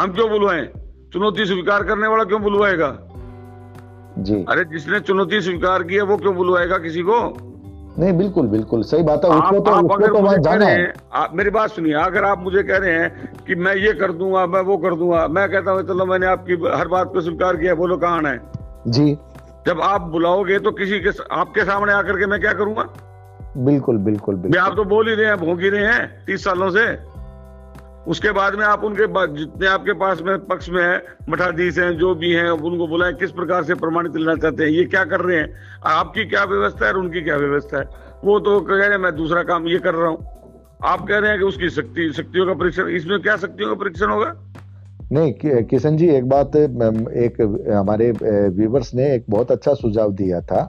हम 0.01 0.13
क्यों 0.13 0.31
बुलवाए? 0.31 0.69
चुनौती 1.13 1.47
स्वीकार 1.47 1.83
करने 1.83 2.07
वाला 2.07 2.25
क्यों 2.25 2.43
बुलवाएगा? 2.43 2.99
जी। 4.19 4.45
अरे 4.49 4.65
जिसने 4.65 5.01
चुनौती 5.01 5.41
स्वीकार 5.41 5.83
की 5.83 5.95
है 5.95 6.03
वो 6.03 6.17
क्यों 6.17 6.35
बुलवाएगा 6.37 6.79
किसी 6.79 7.03
को? 7.03 7.19
नहीं 7.99 8.13
बिल्कुल 8.13 8.47
बिल्कुल 8.47 8.83
सही 8.83 9.03
बात 9.03 9.25
है 9.25 9.31
उसको 9.31 9.59
तो 9.61 9.71
आप 9.71 9.93
अगर 9.93 10.13
तो 10.13 10.21
मुझे 10.21 10.39
जाना 10.43 10.67
है। 10.67 10.93
आप 11.15 11.35
मेरी 11.35 11.51
बात 11.51 11.71
सुनिए 11.71 11.93
अगर 11.95 12.25
आप 12.25 12.43
मुझे 12.43 12.63
कह 12.63 12.77
रहे 12.77 12.99
हैं 12.99 13.45
कि 13.47 13.55
मैं 13.55 13.75
ये 13.77 13.93
कर 13.93 14.13
दूँगा 14.13 14.47
मैं 14.47 14.61
वो 14.63 14.77
कर 14.79 14.95
दूँगा 14.95 15.27
मैं 15.29 15.49
कहता 15.51 15.71
हूँ 15.71 15.83
चलो 15.83 16.07
मैंने 16.07 16.27
आपकी 16.27 16.55
हर 16.77 16.89
बात 16.89 17.13
को 17.13 17.21
स्वीकार 17.21 17.57
किया 17.57 17.75
बोलो 17.75 17.97
कहाँ 17.97 18.23
है? 18.23 18.39
जी। 18.89 19.17
जब 19.67 19.81
आप 19.83 20.01
बुलाओगे 20.11 20.59
तो 20.59 20.71
किसी 20.73 21.01
के 21.01 21.11
आपके 21.35 21.65
सामने 21.65 21.93
आकर 21.93 22.19
के 22.19 22.27
मैं 22.27 22.41
क्या 22.41 22.53
करूँगा? 22.53 22.83
बिल्कुल 23.59 23.97
बिल्कुल 23.99 24.35
बिल्कुल। 24.35 24.61
आप 24.61 24.77
तो 24.77 24.85
बोल 24.85 25.09
ही 25.09 25.15
रहे 25.15 25.27
हैं 25.27 25.37
भोग 25.37 25.61
ही 25.61 25.69
रहे 25.69 25.87
हैं 25.87 26.25
तीस 26.27 26.45
सालों 26.45 26.71
से। 26.71 26.87
उसके 28.07 28.31
बाद 28.33 28.55
में 28.55 28.65
आप 28.65 28.85
उनके 28.85 29.07
जितने 29.35 29.67
आपके 29.67 29.93
पास 29.93 30.21
में 30.23 30.39
पक्ष 30.47 30.69
में 30.69 30.83
है, 30.83 31.03
मठाधीश 31.29 31.79
हैं, 31.79 31.91
जो 31.99 32.15
भी 32.15 32.33
हैं, 32.33 32.49
उनको 32.51 32.87
बुलाए, 32.87 33.13
किस 33.13 33.31
प्रकार 33.33 33.65
से 33.65 33.75
प्रमाणित 33.75 34.17
लेना 34.17 34.35
चाहते 34.35 34.65
हैं, 34.65 34.71
ये 34.71 34.85
क्या 34.85 35.05
कर 35.05 35.21
रहे 35.21 35.39
हैं, 35.39 35.49
आपकी 35.87 36.25
क्या 36.25 36.45
व्यवस्था 36.45 36.87
है 36.87 36.93
और 36.93 36.99
उनकी 36.99 37.21
क्या 37.21 37.37
व्यवस्था 37.37 37.79
है? 37.79 37.85
वो 38.25 38.39
तो 38.41 38.61
कह 38.61 38.75
रहे 38.75 38.89
हैं, 38.89 38.99
मैं 38.99 39.15
दूसरा 39.17 39.43
काम 39.43 39.67
ये 39.69 39.79
कर 39.79 39.95
रहा 39.95 40.09
हूँ। 40.09 40.35
आप 40.85 41.07
कह 41.09 41.19
रहे 41.19 41.31
हैं 41.31 41.39
कि 41.39 41.45
उसकी 41.45 41.69
शक्ति, 41.71 42.13
शक्तियों 42.13 42.47
का 42.47 42.55
परीक्षण, 42.55 42.89
इसमें 42.89 43.21
क्या 43.23 43.37
शक्तियों 43.37 43.69
का 43.69 43.75
परीक्षण 43.75 44.11
होगा? 44.11 44.33
नहीं 45.13 45.63
किशन 45.65 45.97
जी, 45.97 46.09
एक 46.09 46.29
बात 46.29 46.57
एक, 46.57 47.41
हमारे 47.71 48.11
व्यूवर्स 48.51 48.95
ने 48.95 49.15
एक 49.15 49.25
बहुत 49.31 49.51
अच्छा 49.51 49.75
सुझाव 49.75 50.13
दिया 50.13 50.41
था 50.41 50.63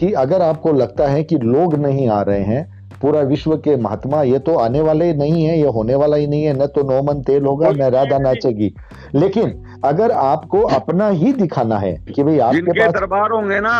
कि 0.00 0.12
अगर 0.12 0.42
आपको 0.42 0.72
लगता 0.72 1.06
है 1.08 1.22
कि 1.24 1.36
लोग 1.36 1.74
नहीं 1.76 2.08
आ 2.08 2.20
रहे 2.22 2.42
हैं 2.42 2.71
पूरा 3.02 3.20
विश्व 3.28 3.56
के 3.58 3.76
महात्मा 3.78 4.22
ये 4.22 4.38
तो 4.38 4.54
आने 4.58 4.80
वाले 4.80 5.06
ही 5.06 5.14
नहीं 5.14 5.44
है 5.44 5.58
ये 5.58 5.68
होने 5.68 5.94
वाला 5.94 6.16
ही 6.16 6.26
नहीं 6.26 6.44
है 6.44 6.52
न 6.54 6.66
तो 6.66 6.82
नोमन 6.90 7.22
तेल 7.22 7.44
होगा 7.44 7.70
न 7.72 7.90
राधा 7.90 8.18
नाचेगी। 8.18 8.72
लेकिन 9.14 9.80
अगर 9.84 10.10
आपको 10.12 10.62
अपना 10.72 11.08
ही 11.10 11.32
दिखाना 11.32 11.78
है 11.78 11.92
कि 12.14 12.22
भाई 12.22 12.38
आपके 12.40 12.72
पास 12.72 12.92
दरबार 12.94 13.30
होंगे 13.30 13.60
ना 13.60 13.74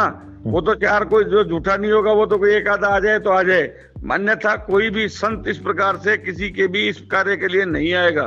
वो 0.47 0.61
तो 0.61 0.75
चार 0.75 1.05
कोई 1.05 1.25
जो 1.25 1.45
झूठा 1.45 1.77
नहीं 1.77 1.93
होगा 1.93 2.13
वो 2.13 2.27
तो 2.27 2.39
कोई 2.39 2.55
एक 2.55 2.69
आधा 2.69 2.89
आ 2.89 2.99
जाए 3.01 3.19
तो 3.19 3.31
आ 3.31 3.43
जाए। 3.43 3.71
मान्यता 4.05 4.55
कोई 4.67 4.89
भी 4.91 5.07
संत 5.09 5.49
इस 5.49 5.59
प्रकार 5.59 5.97
से 5.97 6.17
किसी 6.17 6.49
के 6.51 6.67
भी 6.67 6.89
इस 6.89 7.01
कार्य 7.11 7.37
के 7.37 7.49
लिए 7.49 7.65
नहीं 7.65 7.93
आएगा। 7.95 8.25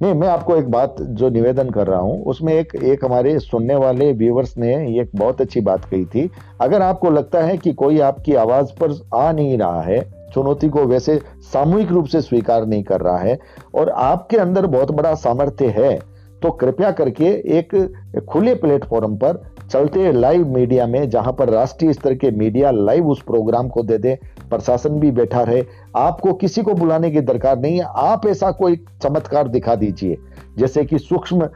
नहीं, 0.00 0.14
मैं 0.14 0.28
आपको 0.28 0.56
एक 0.56 0.70
बात 0.70 0.96
जो 1.00 1.28
निवेदन 1.30 1.70
कर 1.70 1.86
रहा 1.86 2.00
हूँ, 2.00 2.22
उसमें 2.24 2.52
एक 2.54 2.74
एक 2.74 3.04
हमारे 3.04 3.38
सुनने 3.38 3.74
वाले 3.76 4.12
व्यूवर्स 4.12 4.56
ने 4.58 4.74
एक 5.00 5.10
बहुत 5.14 5.40
अच्छी 5.40 5.60
बात 5.60 5.84
कही 5.84 6.04
थी। 6.04 6.30
अगर 6.60 6.82
आपको 6.82 7.10
लगता 7.10 7.42
है 7.42 7.56
कि 7.56 7.72
कोई 7.72 7.98
आपकी 8.00 8.34
आवाज़ 8.36 8.72
पर 8.80 8.94
आ 9.14 9.30
नहीं 9.32 9.56
रहा 9.58 9.82
है, 9.82 10.00
चुनौती 10.34 10.68
को 10.68 10.84
वैसे 10.84 11.20
सामूहिक 11.52 11.90
रूप 11.90 12.06
से 12.06 12.20
स्वीकार 12.20 12.66
नहीं 12.66 12.82
कर 12.82 13.00
रहा 13.00 13.18
है 13.18 13.38
और 13.74 13.88
आपके 13.90 14.36
अंदर 14.36 14.66
बहुत 14.68 14.90
बड़ा 14.92 15.14
सामर्थ्य 15.16 15.66
है 15.78 15.98
तो 16.42 16.50
कृपया 16.52 16.90
करके 16.92 17.28
एक 17.58 17.74
खुले 18.28 18.54
प्लेटफॉर्म 18.54 19.16
पर 19.16 19.42
चलते 19.70 20.10
लाइव 20.12 20.46
मीडिया 20.48 20.86
में, 20.86 21.08
जहाँ 21.10 21.32
पर 21.32 21.48
राष्ट्रीय 21.48 21.92
स्तर 21.92 22.14
के 22.14 22.30
मीडिया 22.32 22.70
लाइव 22.70 23.08
उस 23.08 23.22
प्रोग्राम 23.22 23.68
को 23.68 23.82
दे 23.82 23.98
दे 23.98 24.18
प्रशासन 24.50 24.98
भी 25.00 25.10
बैठा 25.10 25.42
रहे। 25.42 25.64
आपको 25.96 26.32
किसी 26.32 26.62
को 26.62 26.74
बुलाने 26.74 27.10
की 27.10 27.20
दरकार 27.20 27.58
नहीं 27.58 27.78
है। 27.78 27.86
आप 27.98 28.26
ऐसा 28.26 28.50
कोई 28.52 28.76
चमत्कार 29.02 29.48
दिखा 29.48 29.74
दीजिए 29.74 30.16
जैसे 30.58 30.84
कि 30.84 30.98
सूक्ष्म 30.98 31.46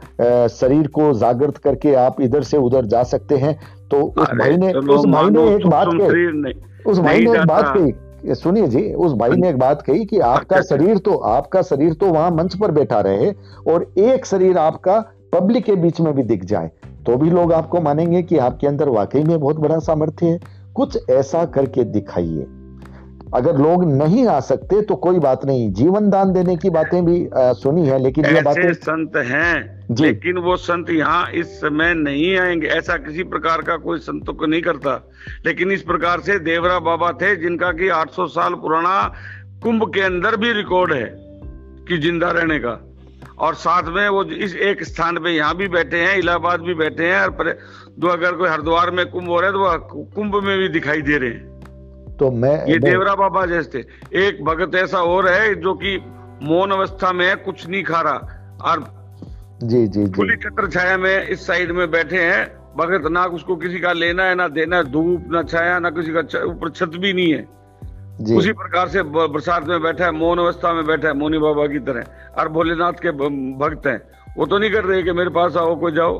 शरीर 0.49 0.87
को 0.87 1.13
जागृत 1.13 1.57
करके 1.57 1.93
आप 1.95 2.21
इधर 2.21 2.43
से 2.43 2.57
उधर 2.59 2.85
जा 2.85 3.03
सकते 3.05 3.37
हैं। 3.37 3.57
तो 3.91 4.01
उस 4.01 4.29
भाई 4.29 4.57
ने 4.57 4.71
उस 4.73 5.05
भाई 5.05 5.29
ने 5.29 5.49
एक 5.55 5.67
बात 5.67 5.89
कही। 5.91 6.53
उस 6.83 6.99
भाई 6.99 7.19
ने 7.19 7.31
एक 7.31 7.45
बात 7.45 7.65
कही। 7.67 8.35
सुनिए 8.35 8.67
जी 8.67 8.81
उस 8.95 9.13
भाई 9.13 9.29
ने 9.31 9.49
एक 9.49 9.57
बात 9.59 9.81
कही 9.81 10.05
कि 10.05 10.19
आपका 10.19 10.61
शरीर 10.61 10.97
तो 10.97 11.17
आपका 11.17 11.61
शरीर 11.61 11.93
तो 11.93 12.11
वहाँ 12.11 12.31
मंच 12.31 12.55
पर 12.55 12.71
बैठा 12.71 12.99
रहे 13.01 13.31
और 13.67 13.91
एक 13.99 14.25
शरीर 14.25 14.57
आपका 14.57 14.99
पब्लिक 15.33 15.65
के 15.65 15.75
बीच 15.75 16.01
में 16.01 16.13
भी 16.13 16.23
दिख 16.23 16.45
जाए। 16.45 16.71
तो 17.05 17.15
भी 17.17 17.29
लोग 17.29 17.53
आपको 17.53 17.81
मानेंगे 17.81 18.21
कि 18.23 18.37
आपके 18.37 18.67
अंदर 18.67 18.89
वाकई 18.89 19.23
में 19.23 19.39
बहुत 19.39 19.59
बड़ा 19.59 19.79
सामर्थ्य 19.79 20.25
है। 20.25 20.39
कुछ 20.75 21.09
ऐसा 21.09 21.43
करके 21.45 21.83
दिखाइए। 21.83 22.45
अगर 23.33 23.57
लोग 23.57 23.83
नहीं 23.87 24.25
आ 24.27 24.39
सकते 24.41 24.81
तो 24.81 24.95
कोई 24.95 25.19
बात 25.19 25.45
नहीं। 25.45 25.71
जीवन 25.73 26.09
दान 26.09 26.33
देने 26.33 26.55
की 26.55 26.69
बातें 26.69 27.05
भी 27.05 27.15
आ, 27.27 27.53
सुनी 27.53 27.87
है 27.87 27.97
लेकिन 27.99 28.25
ये 28.25 28.41
बातें 28.41 28.73
संत 28.73 29.15
हैं 29.17 29.95
लेकिन 30.01 30.37
वो 30.37 30.55
संत 30.57 30.89
यहाँ 30.89 31.31
इस 31.31 31.55
समय 31.57 31.93
नहीं 31.93 32.35
आएँगे। 32.37 32.67
ऐसा 32.69 32.97
किसी 32.97 33.23
प्रकार 33.25 33.61
का 33.61 33.77
कोई 33.77 33.99
संत 33.99 34.29
को 34.29 34.45
नहीं 34.45 34.61
करता। 34.61 34.95
लेकिन 35.45 35.71
इस 35.71 35.81
प्रकार 35.81 36.19
से 36.19 36.37
देवरा 36.39 36.79
बाबा 36.79 37.11
थे 37.21 37.35
जिनका 37.35 37.71
कि 37.71 37.89
800 37.89 38.27
साल 38.29 38.53
पुराना 38.55 38.95
कुंभ 39.63 39.83
के 39.93 40.01
अंदर 40.01 40.35
भी 40.35 40.51
रिकॉर्ड 40.53 40.93
है 40.93 41.05
कि 41.87 41.97
ज़िंदा 41.97 42.31
रहने 42.31 42.59
का। 42.59 42.79
और 43.39 43.55
साथ 43.55 43.83
में 43.89 44.07
वो 44.09 44.23
इस 44.23 44.55
एक 44.63 44.83
स्थान 44.83 45.17
पे 45.17 45.29
यहाँ 45.29 45.55
भी 45.57 45.67
बैठे 45.67 45.97
हैं 45.97 46.17
इलाहाबाद 46.17 46.61
भी 46.61 46.73
बैठे 46.73 47.05
हैं 47.05 47.21
और 47.21 47.57
जो 47.99 48.07
अगर 48.07 48.31
कोई 48.31 48.49
हरिद्वार 48.49 48.91
में 48.91 49.05
कुंभ 49.05 49.27
हो 49.27 49.39
रहा 49.39 49.49
है 49.49 49.53
तो 49.53 49.63
वह 49.63 49.75
कुंभ 50.15 50.35
में 50.43 50.57
भी 50.59 50.67
दिखाई 50.69 51.01
दे 51.01 51.17
रहे 51.17 51.29
हैं। 51.29 51.52
तो 52.23 52.29
मैं 52.31 52.55
ये 52.67 52.77
देवरा 52.79 53.13
बाबा 53.15 53.45
जैसे। 53.45 53.79
एक 54.15 54.43
भगत 54.45 54.75
ऐसा 54.75 54.97
और 54.97 55.27
है 55.27 55.55
जो 55.55 55.73
कि 55.73 55.97
मौन 56.43 56.71
अवस्था 56.71 57.11
में 57.13 57.43
कुछ 57.43 57.67
नहीं 57.67 57.83
खा 57.83 58.01
रहा। 58.01 58.59
और 58.63 58.83
जी 59.63 59.87
जी 59.87 60.05
खुली 60.09 60.35
छत्र 60.35 60.69
छाया 60.69 60.97
में 60.97 61.27
इस 61.27 61.45
साइड 61.47 61.71
में 61.71 61.89
बैठे 61.91 62.21
हैं। 62.21 62.45
भगत 62.77 63.09
ना 63.11 63.25
उसको 63.25 63.55
किसी 63.55 63.79
का 63.79 63.91
लेना 63.93 64.23
है 64.23 64.35
ना 64.35 64.47
देना 64.47 64.77
है 64.77 64.83
धूप 64.91 65.25
ना 65.31 65.43
छाया 65.43 65.79
ना 65.79 65.89
किसी 65.89 66.13
का 66.13 66.43
ऊपर 66.43 66.69
छत 66.69 66.95
भी 66.97 67.13
नहीं 67.13 67.33
है। 67.33 67.45
जी। 68.21 68.35
उसी 68.35 68.51
प्रकार 68.53 68.87
से 68.87 69.03
बरसात 69.03 69.67
में 69.67 69.81
बैठा 69.81 70.05
है 70.05 70.11
मौन 70.11 70.39
अवस्था 70.39 70.73
में 70.73 70.85
बैठा 70.85 71.07
है 71.07 71.13
मोनी 71.13 71.37
बाबा 71.37 71.67
की 71.67 71.79
तरह। 71.79 72.39
और 72.39 72.49
भोलेनाथ 72.49 73.03
के 73.05 73.11
भक्त 73.59 73.87
हैं। 73.87 73.99
वो 74.37 74.45
तो 74.45 74.57
नहीं 74.57 74.71
कर 74.71 74.83
रहे 74.85 75.03
कि 75.03 75.11
मेरे 75.11 75.29
पास 75.29 75.57
आओ 75.57 75.75
कोई 75.79 75.91
जाओ। 75.91 76.17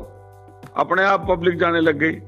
अपने 0.76 1.04
आप 1.04 1.26
पब्लिक 1.30 1.58
जाने 1.58 1.80
लग 1.80 1.98
गई। 1.98 2.20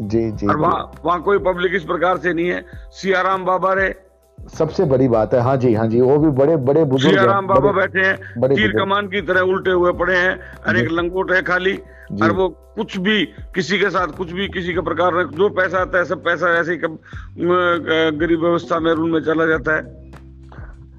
जी 0.00 0.30
जी 0.32 0.46
और 0.46 0.56
वहाँ 0.56 0.90
वहाँ 1.04 1.20
कोई 1.22 1.38
पब्लिक 1.40 1.74
इस 1.74 1.84
प्रकार 1.84 2.18
से 2.18 2.32
नहीं 2.32 2.48
है। 2.48 2.64
सियाराम 2.92 3.44
बाबा 3.44 3.72
रे। 3.74 3.94
सबसे 4.38 4.84
बड़ी 4.84 5.08
बात 5.08 5.34
है 5.34 5.40
हाँ 5.40 5.56
जी 5.56 5.72
हाँ 5.74 5.86
जी 5.88 6.00
वो 6.00 6.18
भी 6.18 6.30
बड़े 6.38 6.56
बड़े 6.58 6.84
बुज़ुर्ग 6.84 7.14
सियाराम 7.14 7.46
बाबा 7.46 7.72
बैठे 7.72 8.00
हैं 8.00 8.48
तीर 8.48 8.72
कमान 8.72 9.08
की 9.08 9.20
तरह 9.22 9.40
उल्टे 9.52 9.70
हुए 9.72 9.92
पड़े 9.92 10.16
हैं 10.16 10.38
और 10.66 10.76
एक 10.76 10.90
लंगोट 10.92 11.32
है 11.32 11.42
खाली 11.42 11.76
और 12.22 12.32
वो 12.32 12.48
कुछ 12.74 12.96
भी 12.98 13.24
किसी 13.54 13.78
के 13.78 13.90
साथ 13.90 14.16
कुछ 14.16 14.32
भी 14.32 14.48
किसी 14.48 14.74
के 14.74 14.80
प्रकार 14.80 15.22
जो 15.34 15.48
पैसा 15.50 15.78
आता 15.78 15.98
है 15.98 16.04
सब 16.04 16.24
पैसा 16.24 16.48
ऐसे 16.58 16.72
ही 16.72 16.78
गरीब 16.78 18.40
व्यवस्था 18.40 18.78
में 18.80 18.92
रूम 18.92 19.10
में 19.10 19.20
चला 19.24 19.46
जाता 19.46 19.76
है। 19.76 20.02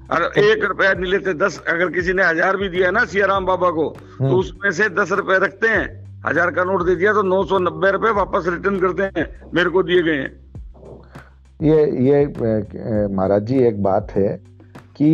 और 0.06 0.22
एक 0.38 0.64
रुपया 0.64 0.92
नहीं 0.92 1.10
लेते 1.12 1.34
दस 1.34 1.62
अगर 1.68 1.90
किसी 1.90 2.12
ने 2.12 2.24
हज़ार 2.24 2.56
भी 2.56 2.68
दिया 2.68 2.90
ना 2.90 3.04
सियाराम 3.04 3.46
बाबा 3.46 3.70
को 3.70 3.88
हम्म। 3.88 4.30
तो 4.30 4.36
उसमें 4.36 4.70
से 4.70 4.88
दस 4.88 5.12
रुपए 5.12 5.38
रखते 5.44 5.68
हैं। 5.68 6.05
हज़ार 6.24 6.50
का 6.50 6.64
नोट 6.64 6.84
दे 6.86 6.94
दिया 6.96 7.12
तो 7.12 7.22
नौ 7.24 7.42
सौ 7.44 7.58
नब्बे 7.60 7.90
रुपए 7.92 8.10
वापस 8.14 8.48
रिटर्न 8.48 8.78
करते 8.80 9.02
हैं 9.02 9.26
मेरे 9.54 9.70
को 9.70 9.82
दिए 9.82 10.02
गए 10.02 10.16
हैं। 10.16 10.32
ये 11.60 11.78
ये 12.04 12.24
महाराज 13.08 13.44
जी 13.46 13.58
एक 13.64 13.82
बात 13.82 14.10
है 14.12 14.28
कि 14.96 15.10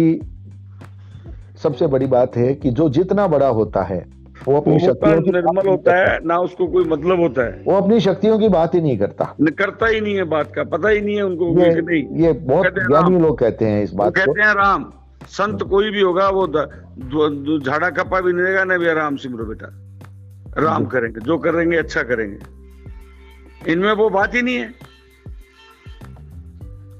सबसे 1.62 1.87
बड़ी 1.88 2.07
बात 2.09 2.37
है 2.37 2.53
कि 2.55 2.71
जो 2.73 2.88
जितना 2.91 3.27
बड़ा 3.29 3.49
होता 3.51 3.83
है 3.85 4.05
वो 4.43 4.57
अपनी 4.57 4.73
वो 4.73 4.79
शक्तियों 4.81 5.15
है, 5.15 5.23
की 5.23 5.31
निर्मल 5.31 5.69
होता 5.69 5.97
है 5.97 6.19
ना 6.27 6.38
उसको 6.41 6.67
कोई 6.67 6.85
मतलब 6.87 7.21
होता 7.21 7.43
है। 7.43 7.62
वो 7.67 7.75
अपनी 7.75 8.01
शक्तियों 8.01 8.38
की 8.38 8.49
बात 8.51 8.75
ही 8.75 8.81
नहीं 8.81 8.97
करता। 8.99 9.35
न 9.41 9.51
करता 9.59 9.87
ही 9.87 10.01
नहीं 10.01 10.15
है 10.17 10.25
बात 10.31 10.53
का 10.55 10.65
पता 10.67 10.88
ही 10.88 11.01
नहीं 11.01 11.17
है 11.17 11.23
उनको 11.23 11.51
ये 11.61 11.81
नहीं। 11.81 12.03
ये 12.23 12.33
बहुत 12.49 12.79
ज्ञानी 12.79 13.21
लोग 13.21 13.38
कहते 13.38 13.67
हैं 13.67 13.83
इस 13.85 13.93
बात 13.95 14.09
को 14.09 14.25
कहते 14.25 14.43
हैं 14.43 14.55
राम। 14.55 14.91
संत 15.31 15.62
कोई 15.71 15.91
भी 15.91 16.01
होगा 16.01 16.29
वो 16.31 16.47
झाड़ा 16.47 17.91
कपा 17.93 18.21
भी 18.21 18.33
नहीं 18.33 18.45
देगा 18.47 18.65
ना 18.65 18.79
भी 18.79 18.93
राम 18.95 19.17
सिमरो 19.17 19.45
बेटा। 19.47 19.73
राम 20.59 20.87
करेंगे 20.87 21.21
जो 21.21 21.38
करेंगे 21.38 21.77
अच्छा 21.77 22.03
करेंगे। 22.03 23.73
इनमें 23.73 23.93
वो 23.93 24.11
बात 24.11 24.35
ही 24.35 24.43
नहीं 24.43 24.57
है। 24.57 24.75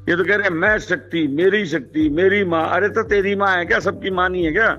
ये 0.09 0.17
तो 0.17 0.25
कह 0.25 0.37
रहे 0.37 0.49
हैं 0.49 0.51
मैं 0.51 0.79
शक्ति 0.79 1.27
मेरी 1.27 1.67
शक्ति 1.67 2.09
मेरी 2.09 2.45
माँ 2.45 2.69
अरे 2.71 2.88
तो 2.88 3.03
तेरी 3.03 3.35
माँ 3.35 3.57
है 3.57 3.65
क्या? 3.65 3.79
सबकी 3.79 4.11
माँ 4.11 4.29
नहीं 4.29 4.45
है 4.45 4.53
क्या? 4.53 4.75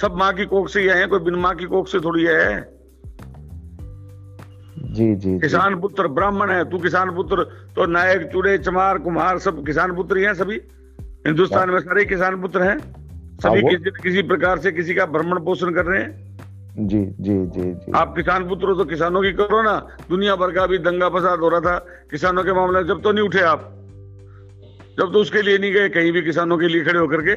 सब 0.00 0.14
माँ 0.16 0.32
की 0.32 0.44
कोख 0.44 0.68
से 0.68 0.80
ही 0.80 0.88
आए 0.88 1.06
कोई 1.06 1.18
बिन 1.18 1.34
माँ 1.34 1.54
की 1.54 1.64
कोख 1.64 1.88
से 1.88 2.00
थोड़ी 2.00 2.24
है? 2.24 2.80
जी 4.76 5.14
जी 5.14 5.14
जी। 5.14 5.38
किसान 5.38 5.80
पुत्र 5.80 6.08
ब्राह्मण 6.08 6.50
है 6.50 6.70
तू 6.70 6.78
किसान 6.78 7.10
पुत्र 7.10 7.44
तो 7.76 7.86
नायक 7.86 8.30
चूड़े 8.32 8.58
चमार 8.58 8.98
कुम्हार 8.98 9.38
सब 9.38 9.66
किसान 9.66 9.94
पुत्र 9.94 10.16
ही 10.16 10.24
हैं 10.24 10.34
सभी? 10.34 10.60
हिंदुस्तान 11.26 11.70
में 11.70 11.80
सारे 11.80 12.04
किसान 12.04 12.40
पुत्र 12.42 12.62
हैं? 12.62 12.78
सभी 13.38 13.60
हाँ, 13.60 13.70
किसी 13.70 13.90
किसी 14.02 14.22
प्रकार 14.22 14.58
से 14.58 14.72
किसी 14.72 14.94
का 14.94 15.06
भ्रमण 15.06 15.44
पोषण 15.44 15.74
कर 15.74 15.84
रहे 15.84 16.02
हैं? 16.02 16.29
जी 16.78 17.04
जी 17.20 17.46
जी 17.46 17.72
जी। 17.74 17.92
आप 17.92 18.16
किसान 18.16 18.48
पुत्र 18.48 18.74
तो 18.74 18.84
किसानों 18.84 19.22
की 19.22 19.32
करो 19.32 19.62
ना। 19.62 19.96
दुनिया 20.10 20.36
भर 20.36 20.50
का 20.50 20.66
भी 20.66 20.78
दंगा 20.78 21.08
फसाद 21.08 21.38
हो 21.38 21.48
रहा 21.48 21.60
था। 21.60 21.78
किसानों 22.10 22.44
के 22.44 22.52
मामले 22.52 22.84
जब 22.84 23.02
तो 23.02 23.12
नहीं 23.12 23.24
उठे 23.24 23.40
आप। 23.40 23.60
जब 24.98 25.12
तो 25.12 25.18
उसके 25.18 25.42
लिए 25.42 25.58
नहीं 25.58 25.72
गए, 25.72 25.88
कहीं 25.88 26.12
भी 26.12 26.22
किसानों 26.22 26.58
के 26.58 26.68
लिए 26.68 26.84
खड़े 26.84 26.98
होकर 26.98 27.20
के। 27.20 27.34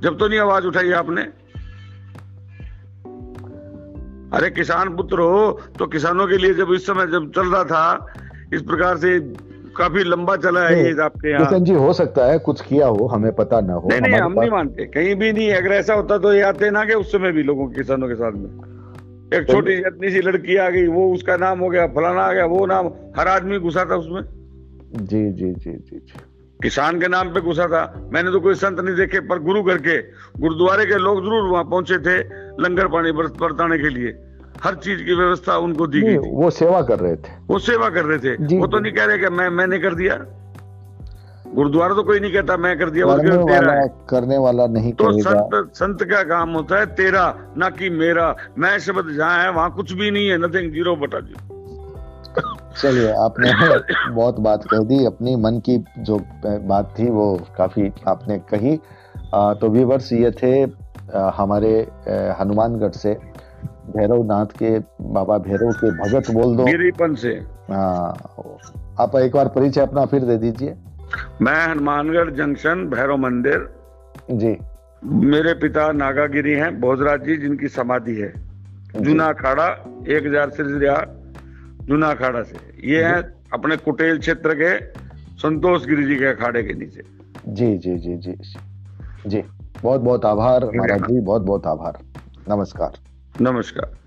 जब 0.00 0.16
तो 0.18 0.28
नहीं 0.28 0.40
आवाज़ 0.40 0.66
उठाई 0.66 0.90
आपने। 0.90 1.22
अरे 4.36 4.50
किसान 4.50 4.96
पुत्र 4.96 5.18
हो 5.18 5.60
तो 5.78 5.86
किसानों 5.86 6.26
के 6.26 6.36
लिए 6.36 6.54
जब 6.54 6.72
इस 6.72 6.86
समय 6.86 7.06
जब 7.06 7.32
चल 7.32 7.46
रहा 7.48 7.64
था, 7.64 8.14
इस 8.54 8.62
प्रकार 8.62 8.96
से 8.96 9.20
काफ़ी 9.78 10.04
लंबा 10.04 10.36
चला 10.36 10.60
है 10.60 10.84
ये 10.84 11.02
आपके 11.02 11.30
यहाँ। 11.30 11.58
जी 11.60 11.72
हो 11.74 11.92
सकता 11.92 12.26
है 12.26 12.38
कुछ 12.38 12.60
किया 12.60 12.86
हो 12.86 13.06
हमें 13.06 13.34
पता 13.34 13.60
ना 13.60 13.74
हो 13.74 13.88
नहीं 13.88 14.00
नहीं 14.00 14.20
हम 14.20 14.40
नहीं 14.40 14.50
मानते 14.50 14.84
कहीं 14.84 15.14
भी 15.14 15.32
नहीं 15.32 15.52
अगर 15.52 15.72
ऐसा 15.72 15.94
होता 15.94 16.18
तो 16.18 16.32
ये 16.32 16.42
आते 16.42 16.70
ना 16.70 16.84
कि 16.84 16.94
उस 16.94 17.12
समय 17.12 17.32
भी 17.32 17.42
लोगों 17.42 17.66
के 17.66 17.76
किसानों 17.76 18.08
के 18.08 18.14
साथ 18.14 18.32
में। 18.32 18.74
एक 19.34 19.46
छोटी 19.50 19.76
सी 19.76 19.78
इतनी 19.78 20.10
सी 20.10 20.20
लड़की 20.20 20.56
आ 20.56 20.68
गई 20.70 20.86
वो 20.86 21.14
उसका 21.14 21.36
नाम 21.36 21.58
हो 21.58 21.68
गया 21.68 21.86
फलाना 21.86 22.22
आ 22.22 22.32
गया 22.32 22.44
वो 22.46 22.66
नाम 22.66 22.86
हर 23.18 23.28
आदमी 23.28 23.58
घुसा 23.58 23.84
था 23.84 23.96
उसमें। 23.96 24.22
जी 25.04 25.32
जी 25.32 25.52
जी 25.52 25.72
जी 25.72 25.96
जी। 25.96 26.20
किसान 26.62 27.00
के 27.00 27.08
नाम 27.08 27.28
पे 27.28 27.40
घुसा 27.40 27.66
था। 27.66 28.10
मैंने 28.12 28.30
तो 28.30 28.40
कोई 28.40 28.54
संत 28.54 28.80
नहीं 28.80 28.96
देखे 28.96 29.20
पर 29.20 29.38
गुरु 29.38 29.62
करके 29.62 29.98
गुरुद्वारे 30.40 30.86
के 30.86 30.98
लोग 30.98 31.20
ज़रूर 31.24 31.50
वहाँ 31.50 31.64
पहुँचे 31.64 31.98
थे 31.98 32.18
लंगर 32.62 32.86
पानी 32.86 33.12
बरत- 33.12 33.40
बरताने 33.40 33.78
के 33.78 33.88
लिए। 33.88 34.12
हर 34.62 34.74
चीज़ 34.76 35.02
की 35.04 35.14
व्यवस्था 35.14 35.56
उनको 35.58 35.86
दी 35.86 36.00
गई 36.02 36.16
वो 36.16 36.50
सेवा 36.52 36.80
कर 36.82 36.98
रहे 36.98 37.16
थे। 37.16 37.32
वो 37.48 37.58
सेवा 37.60 37.88
कर 37.90 38.04
रहे 38.04 38.18
थे। 38.18 38.58
वो 38.58 38.66
तो 38.66 38.78
नहीं 38.78 38.92
कह 38.92 39.04
रहे 39.04 39.18
कि 39.18 39.28
मैं 39.30 39.48
मैंने 39.52 39.78
कर 39.78 39.94
दिया। 39.94 40.16
गुरुद्वारा 41.54 41.94
तो 41.94 42.02
कोई 42.02 42.20
नहीं 42.20 42.32
कहता 42.32 42.56
मैं 42.56 42.78
कर 42.78 42.90
दिया 42.90 43.06
करने 43.06 43.30
तेरा 43.30 43.42
वाला 43.44 43.72
है। 43.72 43.88
करने 44.10 44.38
वाला 44.38 44.66
नहीं 44.68 44.92
तो 44.92 45.10
संत 45.20 45.70
संत 45.74 46.02
का 46.04 46.22
काम 46.24 46.50
होता 46.50 46.78
है 46.78 46.86
तेरा 46.94 47.24
ना 47.58 47.68
कि 47.70 47.90
मेरा। 47.92 48.34
मैं 48.58 48.78
शब्द 48.78 49.12
जहाँ 49.16 49.42
है 49.42 49.50
वहाँ 49.52 49.70
कुछ 49.74 49.92
भी 49.92 50.10
नहीं 50.10 50.28
है 50.28 50.38
नथिंग 50.38 50.72
ज़ीरो 50.72 50.96
बटा 50.96 51.20
ज़ीरो 51.20 51.54
चलिए 52.72 53.12
आपने 53.16 53.52
बहुत 54.12 54.40
बात 54.40 54.64
कह 54.70 54.82
दी। 54.84 55.04
अपनी 55.06 55.36
मन 55.36 55.58
की 55.60 55.76
जो 56.00 56.18
बात 56.44 56.94
थी 56.98 57.08
वो 57.10 57.26
काफ़ी 57.58 57.90
आपने 58.08 58.38
कही। 58.50 58.78
आ, 59.34 59.54
तो 59.54 59.68
व्यूवर्स 59.68 60.12
ये 60.12 60.30
थे 60.32 60.52
आ, 60.64 61.30
हमारे 61.36 61.72
हनुमानगढ़ 62.40 62.92
से। 62.94 63.16
भैरव 63.88 64.24
नाथ 64.26 64.46
के 64.58 64.78
बाबा 65.12 65.38
भैरव 65.38 65.72
के 65.74 65.90
भगत 65.98 66.30
बोल 66.30 66.56
दो। 66.56 66.64
गिरीपन 66.64 67.14
से। 67.14 67.32
हाँ, 67.70 68.08
आप 69.00 69.16
एक 69.16 69.32
बार 69.32 69.48
परिचय 69.48 69.80
अपना 69.80 70.04
फिर 70.06 70.24
दे 70.24 70.36
दीजिए। 70.38 70.74
मैं 71.42 71.60
हनुमानगढ़ 71.66 72.30
जंक्शन 72.30 72.84
भैरव 72.86 73.16
मंदिर। 73.16 73.68
जी। 74.32 74.56
मेरे 75.04 75.54
पिता 75.54 75.90
नागागिरी 75.92 76.52
हैं 76.52 76.70
भोजराज 76.80 77.24
जी 77.24 77.36
जिनकी 77.36 77.68
समाधि 77.68 78.14
है। 78.14 78.32
जूना 78.96 79.24
अखाड़ा 79.26 79.66
एक 80.08 80.26
हज़ार 80.26 80.50
सिरसिया 80.50 80.96
जूना 81.86 82.10
अखाड़ा 82.10 82.42
से। 82.42 82.56
ये 82.84 83.02
है 83.04 83.20
अपने 83.54 83.76
कुटेल 83.76 84.18
क्षेत्र 84.18 84.54
के 84.54 84.76
संतोष 85.38 85.86
गिरी 85.86 86.06
जी 86.06 86.16
के 86.16 86.26
अखाड़े 86.26 86.62
के 86.62 86.74
नीचे। 86.74 87.02
जी 87.48 87.76
जी 87.78 87.96
जी 87.98 88.16
जी 88.16 88.36
जी। 89.26 89.42
बहुत 89.82 90.00
बहुत 90.00 90.24
आभार 90.24 90.64
महाराज 90.66 91.00
जी 91.02 91.20
बहुत 91.20 91.42
बहुत 91.42 91.66
आभार। 91.66 91.98
नमस्कार। 92.48 92.98
नमस्कार। 93.40 94.05